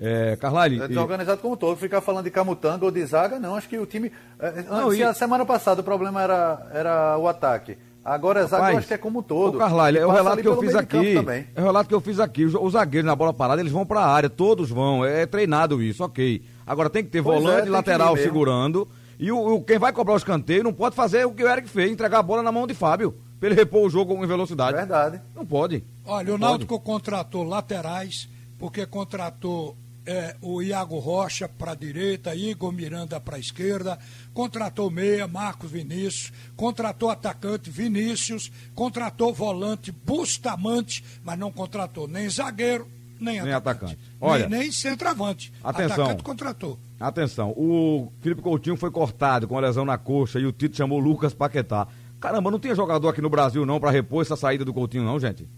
É, 0.00 0.36
Carlyle. 0.36 0.82
É 0.82 0.88
desorganizado 0.88 1.38
e... 1.38 1.42
como 1.42 1.54
um 1.54 1.56
todo. 1.56 1.76
Ficar 1.76 2.00
falando 2.00 2.24
de 2.24 2.30
Camutanga 2.30 2.84
ou 2.84 2.90
de 2.90 3.04
zaga, 3.04 3.38
não. 3.38 3.54
Acho 3.54 3.68
que 3.68 3.78
o 3.78 3.86
time. 3.86 4.10
É, 4.38 4.62
não, 4.62 4.90
se 4.90 4.98
e... 4.98 5.02
a 5.02 5.14
semana 5.14 5.44
passada 5.44 5.80
o 5.80 5.84
problema 5.84 6.22
era, 6.22 6.66
era 6.72 7.18
o 7.18 7.28
ataque. 7.28 7.76
Agora 8.04 8.40
é 8.40 8.46
zaga, 8.46 8.72
eu 8.72 8.78
acho 8.78 8.88
que 8.88 8.94
é 8.94 8.98
como 8.98 9.20
um 9.20 9.22
todo. 9.22 9.58
O 9.58 9.62
é 9.62 10.04
o 10.04 10.10
relato 10.10 10.42
que 10.42 10.48
eu 10.48 10.60
fiz 10.60 10.74
aqui. 10.74 11.14
É 11.54 11.60
o 11.60 11.64
relato 11.64 11.88
que 11.88 11.94
eu 11.94 12.00
fiz 12.00 12.18
aqui. 12.18 12.44
Os, 12.44 12.54
os 12.54 12.72
zagueiros 12.72 13.06
na 13.06 13.14
bola 13.14 13.32
parada, 13.32 13.60
eles 13.60 13.70
vão 13.70 13.86
para 13.86 14.00
a 14.00 14.06
área, 14.06 14.28
todos 14.28 14.70
vão. 14.70 15.04
É, 15.04 15.22
é 15.22 15.26
treinado 15.26 15.80
isso, 15.80 16.02
ok. 16.02 16.42
Agora 16.66 16.90
tem 16.90 17.04
que 17.04 17.10
ter 17.10 17.22
pois 17.22 17.40
volante 17.40 17.68
é, 17.68 17.70
lateral 17.70 18.16
segurando. 18.16 18.88
E 19.20 19.30
o, 19.30 19.54
o, 19.54 19.62
quem 19.62 19.78
vai 19.78 19.92
cobrar 19.92 20.14
o 20.14 20.16
escanteio 20.16 20.64
não 20.64 20.72
pode 20.72 20.96
fazer 20.96 21.24
o 21.24 21.30
que 21.30 21.44
o 21.44 21.48
Eric 21.48 21.68
fez, 21.68 21.92
entregar 21.92 22.18
a 22.18 22.22
bola 22.22 22.42
na 22.42 22.50
mão 22.50 22.66
de 22.66 22.74
Fábio 22.74 23.14
pra 23.38 23.48
ele 23.48 23.56
repor 23.56 23.86
o 23.86 23.90
jogo 23.90 24.14
em 24.14 24.26
velocidade. 24.26 24.76
Verdade. 24.76 25.20
Não 25.34 25.46
pode. 25.46 25.84
Olha, 26.04 26.34
o 26.34 26.38
Náutico 26.38 26.80
contratou 26.80 27.44
laterais, 27.44 28.28
porque 28.58 28.84
contratou 28.86 29.76
é, 30.04 30.36
o 30.40 30.62
Iago 30.62 30.98
Rocha 30.98 31.48
para 31.48 31.72
a 31.72 31.76
direita, 31.76 32.34
Igor 32.34 32.72
Miranda 32.72 33.20
para 33.20 33.36
a 33.36 33.40
esquerda, 33.40 33.98
contratou 34.34 34.90
meia, 34.90 35.28
Marcos 35.28 35.70
Vinícius, 35.70 36.32
contratou 36.56 37.10
atacante 37.10 37.70
Vinícius, 37.70 38.50
contratou 38.74 39.32
volante 39.32 39.92
Bustamante, 39.92 41.04
mas 41.22 41.38
não 41.38 41.52
contratou 41.52 42.08
nem 42.08 42.28
zagueiro, 42.28 42.88
nem, 43.20 43.40
nem 43.42 43.52
atacante. 43.52 43.94
atacante. 43.94 44.16
Olha, 44.20 44.48
nem, 44.48 44.60
nem 44.60 44.72
centroavante. 44.72 45.52
Atenção. 45.62 46.04
Atacante 46.04 46.22
contratou. 46.24 46.78
Atenção, 46.98 47.50
o 47.50 48.12
Felipe 48.20 48.42
Coutinho 48.42 48.76
foi 48.76 48.90
cortado 48.90 49.46
com 49.46 49.56
a 49.56 49.60
lesão 49.60 49.84
na 49.84 49.98
coxa 49.98 50.40
e 50.40 50.46
o 50.46 50.52
Tito 50.52 50.76
chamou 50.76 50.98
Lucas 50.98 51.32
Paquetá. 51.32 51.86
Caramba, 52.20 52.50
não 52.50 52.58
tem 52.58 52.74
jogador 52.74 53.08
aqui 53.08 53.20
no 53.20 53.30
Brasil 53.30 53.66
não 53.66 53.80
para 53.80 53.90
repor 53.90 54.22
essa 54.22 54.36
saída 54.36 54.64
do 54.64 54.72
Coutinho 54.72 55.04
não, 55.04 55.18
gente? 55.18 55.48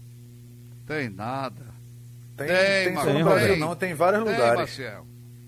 Tem 0.85 1.09
nada. 1.09 1.75
Tem, 2.37 2.47
tem, 2.47 2.57
tem 2.93 3.13
tem, 3.13 3.23
Brasil, 3.23 3.57
não, 3.57 3.75
tem 3.75 3.93
vários 3.93 4.23
tem, 4.23 4.33
lugares. 4.33 4.59
Marcel. 4.59 5.05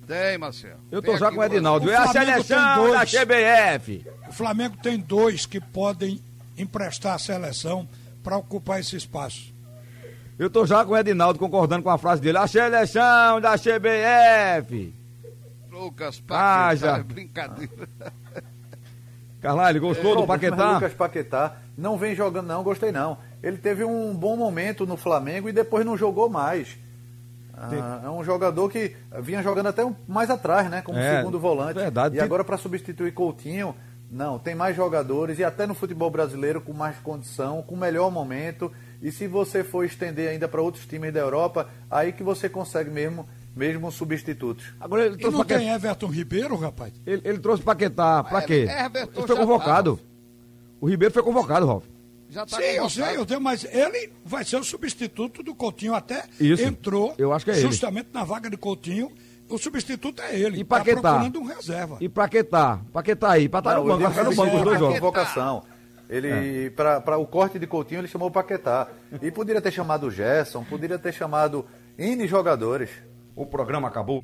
Tem, 0.07 0.37
Marcel. 0.37 0.77
Eu 0.89 1.01
tô 1.01 1.17
já 1.17 1.29
com 1.29 1.39
o 1.39 1.43
Edinaldo. 1.43 1.87
O 1.87 1.91
é 1.91 1.95
a 1.97 2.07
seleção 2.07 2.85
dois, 2.85 2.93
da 2.93 3.05
CBF. 3.05 4.05
O 4.29 4.31
Flamengo 4.31 4.77
tem 4.81 4.97
dois 4.97 5.45
que 5.45 5.59
podem 5.59 6.21
emprestar 6.57 7.15
a 7.15 7.19
seleção 7.19 7.87
para 8.23 8.37
ocupar 8.37 8.79
esse 8.79 8.95
espaço. 8.95 9.53
Eu 10.39 10.49
tô 10.49 10.65
já 10.65 10.85
com 10.85 10.91
o 10.91 10.97
Edinaldo 10.97 11.37
concordando 11.37 11.83
com 11.83 11.89
a 11.89 11.97
frase 11.97 12.21
dele. 12.21 12.37
A 12.37 12.47
seleção 12.47 13.41
da 13.41 13.57
CBF. 13.57 14.93
Lucas 15.69 16.19
Paquetá, 16.19 16.67
ah, 16.67 16.75
já. 16.75 17.03
brincadeira. 17.03 17.87
Carlyle, 19.41 19.79
gostou 19.79 20.13
é, 20.13 20.15
do 20.15 20.27
Paquetá? 20.27 20.73
Lucas 20.73 20.93
Paquetá 20.93 21.57
não 21.77 21.97
vem 21.97 22.15
jogando 22.15 22.47
não, 22.47 22.63
gostei 22.63 22.91
não. 22.91 23.17
Ele 23.41 23.57
teve 23.57 23.83
um 23.83 24.13
bom 24.15 24.35
momento 24.35 24.85
no 24.85 24.97
Flamengo 24.97 25.47
e 25.47 25.51
depois 25.51 25.85
não 25.85 25.97
jogou 25.97 26.29
mais. 26.29 26.77
Ah, 27.53 28.01
é 28.05 28.09
um 28.09 28.23
jogador 28.23 28.69
que 28.69 28.95
vinha 29.21 29.41
jogando 29.41 29.67
até 29.67 29.81
mais 30.07 30.29
atrás, 30.29 30.69
né? 30.69 30.81
Como 30.81 30.97
é, 30.97 31.17
segundo 31.17 31.39
volante. 31.39 31.79
Verdade. 31.79 32.15
E 32.15 32.17
tem... 32.19 32.25
agora 32.25 32.43
para 32.43 32.57
substituir 32.57 33.11
Coutinho, 33.13 33.75
não, 34.11 34.37
tem 34.37 34.53
mais 34.53 34.75
jogadores 34.75 35.39
e 35.39 35.43
até 35.43 35.65
no 35.65 35.73
futebol 35.73 36.09
brasileiro 36.09 36.61
com 36.61 36.71
mais 36.71 36.97
condição, 36.99 37.63
com 37.63 37.75
melhor 37.75 38.11
momento. 38.11 38.71
E 39.01 39.11
se 39.11 39.27
você 39.27 39.63
for 39.63 39.83
estender 39.83 40.29
ainda 40.29 40.47
para 40.47 40.61
outros 40.61 40.85
times 40.85 41.11
da 41.11 41.19
Europa, 41.19 41.67
aí 41.89 42.13
que 42.13 42.23
você 42.23 42.47
consegue 42.47 42.89
mesmo 42.89 43.27
mesmo 43.55 43.91
substitutos. 43.91 44.71
Agora 44.79 45.07
ele 45.07 45.17
trouxe 45.17 45.35
e 45.35 45.37
não 45.39 45.43
tem 45.43 45.69
Everton 45.69 46.07
Ribeiro, 46.07 46.55
rapaz? 46.55 46.93
Ele, 47.07 47.21
ele 47.25 47.39
trouxe 47.39 47.63
Paquetá, 47.63 48.23
pra 48.23 48.43
quê? 48.43 48.67
Everton 48.69 49.19
ele 49.19 49.27
foi 49.27 49.35
convocado. 49.35 49.97
Tá. 49.97 50.03
O 50.79 50.87
Ribeiro 50.87 51.11
foi 51.11 51.23
convocado, 51.23 51.65
Ralf. 51.65 51.83
Já 52.29 52.45
tá 52.45 52.57
Sim, 52.57 52.63
eu 52.63 52.89
sei, 52.89 53.15
eu 53.15 53.25
tenho, 53.25 53.39
mas 53.39 53.63
ele 53.63 54.11
vai 54.25 54.43
ser 54.43 54.57
o 54.57 54.63
substituto 54.63 55.41
do 55.41 55.55
Coutinho. 55.55 55.93
Até 55.93 56.25
Isso. 56.39 56.63
entrou 56.63 57.15
eu 57.17 57.31
acho 57.31 57.45
que 57.45 57.51
é 57.51 57.55
justamente 57.55 58.07
ele. 58.07 58.13
na 58.13 58.23
vaga 58.23 58.49
de 58.49 58.57
Coutinho. 58.57 59.11
O 59.49 59.57
substituto 59.57 60.21
é 60.21 60.37
ele. 60.37 60.59
E 60.59 60.63
tá 60.63 60.77
Paquetá. 60.77 61.01
Tá 61.01 61.09
procurando 61.09 61.39
um 61.39 61.45
reserva. 61.45 61.97
E 62.01 62.09
Paquetá? 62.09 62.81
Paquetá 62.91 63.31
aí, 63.31 63.47
pra 63.47 63.59
estar 63.59 63.75
no 63.75 63.85
banco, 63.85 64.01
vai 64.01 64.11
ficar 64.11 64.23
no 64.25 64.35
banco 64.35 64.57
os 64.57 64.63
dois 64.63 64.79
jogos. 64.79 64.99
Convocação. 64.99 65.63
Ele, 66.09 66.65
é. 66.67 66.69
para 66.69 67.17
o 67.17 67.25
corte 67.25 67.57
de 67.57 67.67
Coutinho, 67.67 68.01
ele 68.01 68.07
chamou 68.07 68.27
o 68.27 68.31
Paquetá. 68.31 68.89
E 69.21 69.31
poderia 69.31 69.61
ter 69.61 69.71
chamado 69.71 70.07
o 70.07 70.11
Gerson, 70.11 70.63
poderia 70.63 70.99
ter 70.99 71.13
chamado 71.13 71.65
N 71.97 72.27
jogadores. 72.27 72.89
O 73.35 73.45
programa 73.45 73.87
acabou. 73.87 74.23